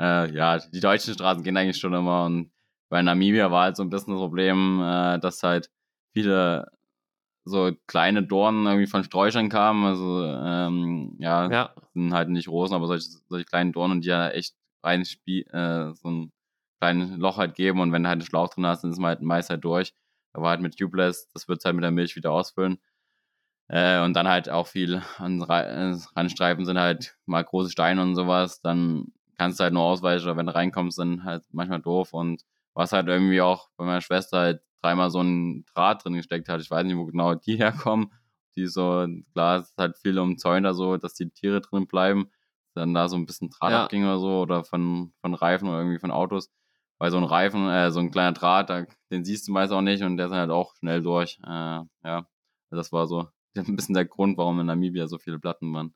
[0.00, 2.50] äh, ja, die deutschen Straßen gehen eigentlich schon immer und
[2.88, 5.70] bei Namibia war halt so ein bisschen das Problem, äh, dass halt
[6.12, 6.72] viele
[7.46, 12.74] so kleine Dornen irgendwie von Sträuchern kamen, also ähm, ja, ja, sind halt nicht Rosen,
[12.74, 16.32] aber solche, solche kleinen Dornen, die ja echt rein äh, so ein
[16.80, 19.10] kleines Loch halt geben und wenn du halt einen Schlauch drin hast, dann ist man
[19.10, 19.94] halt meist halt durch.
[20.32, 22.78] Aber halt mit Tubeless, das wird halt mit der Milch wieder ausfüllen.
[23.68, 28.14] Äh, und dann halt auch viel an äh, Randstreifen sind halt mal große Steine und
[28.14, 32.12] sowas, dann kannst du halt nur ausweichen, oder wenn du reinkommst, dann halt manchmal doof.
[32.12, 32.42] Und
[32.74, 36.60] was halt irgendwie auch bei meiner Schwester halt dreimal so ein Draht drin gesteckt hat.
[36.60, 38.12] Ich weiß nicht, wo genau die herkommen.
[38.56, 42.30] Die so, klar, es ist halt viel umzäunt, so, dass die Tiere drin bleiben.
[42.74, 43.84] Dann da so ein bisschen Draht ja.
[43.84, 46.50] abging oder so, oder von, von Reifen oder irgendwie von Autos.
[46.98, 49.82] Weil so ein Reifen, äh, so ein kleiner Draht, da, den siehst du meist auch
[49.82, 51.38] nicht und der ist halt auch schnell durch.
[51.44, 52.26] Äh, ja,
[52.70, 55.94] das war so ein bisschen der Grund, warum in Namibia so viele Platten waren.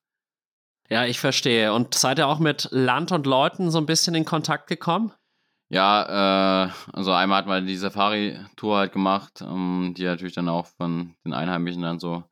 [0.90, 1.72] Ja, ich verstehe.
[1.72, 5.12] Und seid ihr auch mit Land und Leuten so ein bisschen in Kontakt gekommen?
[5.72, 10.66] Ja, äh, also einmal hat man die Safari-Tour halt gemacht, ähm, die natürlich dann auch
[10.66, 12.24] von den Einheimischen dann so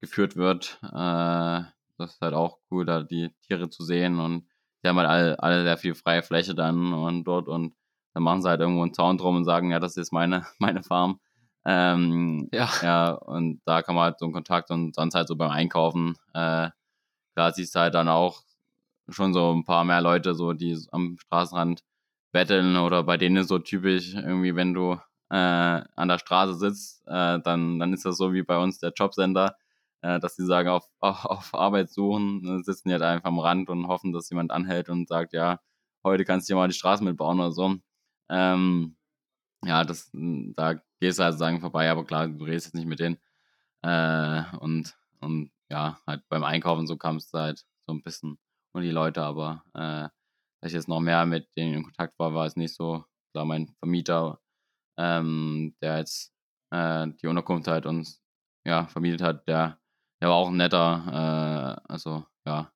[0.00, 0.78] geführt wird.
[0.82, 1.62] Äh,
[1.98, 4.46] das ist halt auch cool, da die Tiere zu sehen und
[4.82, 7.74] die haben halt alle, alle sehr viel freie Fläche dann und dort und
[8.14, 10.82] dann machen sie halt irgendwo einen Zaun drum und sagen, ja, das ist meine, meine
[10.82, 11.20] Farm.
[11.66, 12.70] Ähm, ja.
[12.82, 16.16] ja, und da kann man halt so einen Kontakt und sonst halt so beim Einkaufen
[16.32, 16.70] äh,
[17.34, 18.42] da siehst du halt dann auch
[19.08, 21.82] schon so ein paar mehr Leute, so die am Straßenrand
[22.38, 24.92] betteln oder bei denen so typisch irgendwie, wenn du
[25.28, 28.92] äh, an der Straße sitzt, äh, dann, dann ist das so wie bei uns der
[28.94, 29.56] Jobcenter,
[30.02, 33.40] äh, dass die sagen, auf, auf, auf Arbeit suchen, dann sitzen die halt einfach am
[33.40, 35.58] Rand und hoffen, dass jemand anhält und sagt, ja,
[36.04, 37.74] heute kannst du dir mal die Straße mitbauen oder so.
[38.28, 38.96] Ähm,
[39.64, 43.00] ja, das, da gehst du halt sagen vorbei, aber klar, du redest jetzt nicht mit
[43.00, 43.18] denen.
[43.82, 48.38] Äh, und, und ja, halt beim Einkaufen so kam es halt so ein bisschen
[48.72, 50.08] und die Leute, aber äh,
[50.60, 53.04] dass ich jetzt noch mehr mit denen in Kontakt war, war es nicht so.
[53.32, 54.40] Klar, mein Vermieter,
[54.98, 56.32] ähm, der jetzt
[56.70, 58.22] äh, die Unterkunft halt uns
[58.66, 59.80] ja, vermietet hat, der,
[60.20, 62.72] der war auch ein netter, äh, also ja.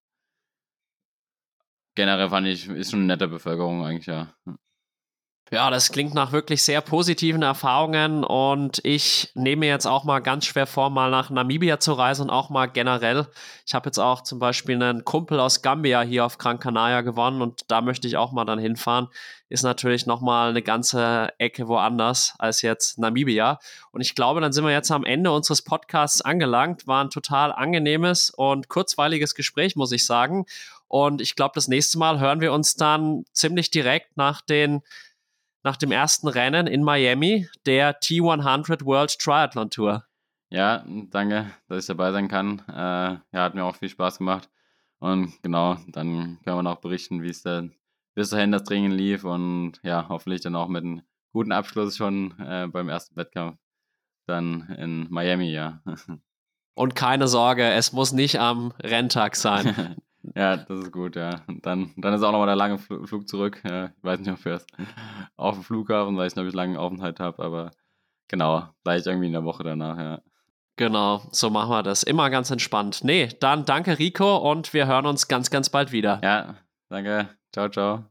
[1.95, 4.35] Generell fand ich, ist schon eine nette Bevölkerung eigentlich, ja.
[5.53, 10.47] Ja, das klingt nach wirklich sehr positiven Erfahrungen und ich nehme jetzt auch mal ganz
[10.47, 13.27] schwer vor, mal nach Namibia zu reisen und auch mal generell.
[13.67, 17.43] Ich habe jetzt auch zum Beispiel einen Kumpel aus Gambia hier auf Gran Canaria gewonnen
[17.43, 19.09] und da möchte ich auch mal dann hinfahren.
[19.51, 23.59] Ist natürlich nochmal eine ganze Ecke woanders als jetzt Namibia.
[23.91, 26.87] Und ich glaube, dann sind wir jetzt am Ende unseres Podcasts angelangt.
[26.87, 30.47] War ein total angenehmes und kurzweiliges Gespräch, muss ich sagen.
[30.89, 34.81] Und ich glaube, das nächste Mal hören wir uns dann ziemlich direkt nach den
[35.63, 40.05] nach dem ersten Rennen in Miami, der T100 World Triathlon Tour.
[40.51, 42.63] Ja, danke, dass ich dabei sein kann.
[42.69, 44.51] Äh, ja, hat mir auch viel Spaß gemacht.
[44.99, 47.75] Und genau, dann können wir noch berichten, wie es dann
[48.15, 51.03] bis dahin das Training lief und ja, hoffentlich dann auch mit einem
[51.33, 53.59] guten Abschluss schon äh, beim ersten Wettkampf
[54.27, 55.83] dann in Miami, ja.
[56.75, 59.97] Und keine Sorge, es muss nicht am Renntag sein.
[60.37, 61.43] Ja, das ist gut, ja.
[61.63, 63.61] Dann, dann ist auch nochmal der lange Flug zurück.
[63.65, 64.67] Ich weiß nicht, ob wir es
[65.37, 67.71] auf dem Flughafen, weiß nicht, ob ich langen Aufenthalt habe, aber
[68.29, 70.23] genau, vielleicht irgendwie in der Woche danach, ja.
[70.77, 72.03] Genau, so machen wir das.
[72.03, 73.05] Immer ganz entspannt.
[73.05, 76.21] Nee, dann danke Rico und wir hören uns ganz, ganz bald wieder.
[76.23, 76.57] Ja,
[76.89, 77.29] danke.
[77.53, 78.05] Ciao, ciao.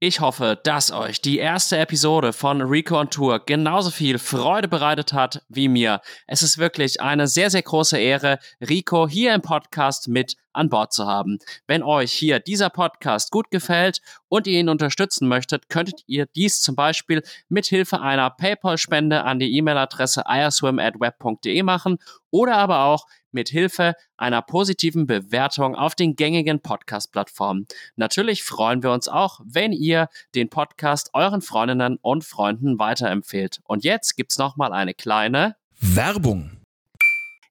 [0.00, 5.12] Ich hoffe, dass euch die erste Episode von Rico on Tour genauso viel Freude bereitet
[5.12, 6.00] hat wie mir.
[6.28, 10.92] Es ist wirklich eine sehr, sehr große Ehre, Rico hier im Podcast mit an Bord
[10.92, 11.38] zu haben.
[11.66, 16.60] Wenn euch hier dieser Podcast gut gefällt und ihr ihn unterstützen möchtet, könntet ihr dies
[16.60, 21.98] zum Beispiel mit Hilfe einer PayPal-Spende an die E-Mail-Adresse iaswim@web.de machen
[22.30, 27.66] oder aber auch mit Hilfe einer positiven Bewertung auf den gängigen Podcast-Plattformen.
[27.96, 33.60] Natürlich freuen wir uns auch, wenn ihr den Podcast euren Freundinnen und Freunden weiterempfehlt.
[33.64, 36.57] Und jetzt gibt's noch mal eine kleine Werbung.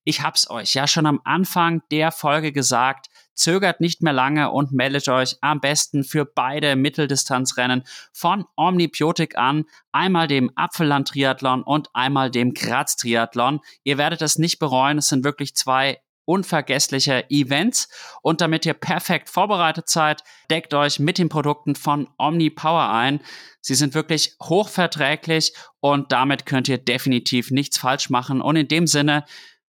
[0.10, 3.08] Ich hab's euch ja schon am Anfang der Folge gesagt.
[3.34, 7.84] Zögert nicht mehr lange und meldet euch am besten für beide Mitteldistanzrennen
[8.14, 9.66] von Omnibiotik an.
[9.92, 13.60] Einmal dem Apfelland Triathlon und einmal dem Graz Triathlon.
[13.84, 15.00] Ihr werdet es nicht bereuen.
[15.00, 17.90] Es sind wirklich zwei unvergessliche Events.
[18.22, 23.20] Und damit ihr perfekt vorbereitet seid, deckt euch mit den Produkten von Omni Power ein.
[23.60, 25.52] Sie sind wirklich hochverträglich
[25.82, 28.40] und damit könnt ihr definitiv nichts falsch machen.
[28.40, 29.26] Und in dem Sinne,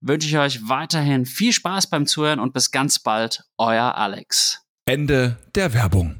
[0.01, 4.65] wünsche ich euch weiterhin viel Spaß beim Zuhören und bis ganz bald, euer Alex.
[4.85, 6.15] Ende der Werbung.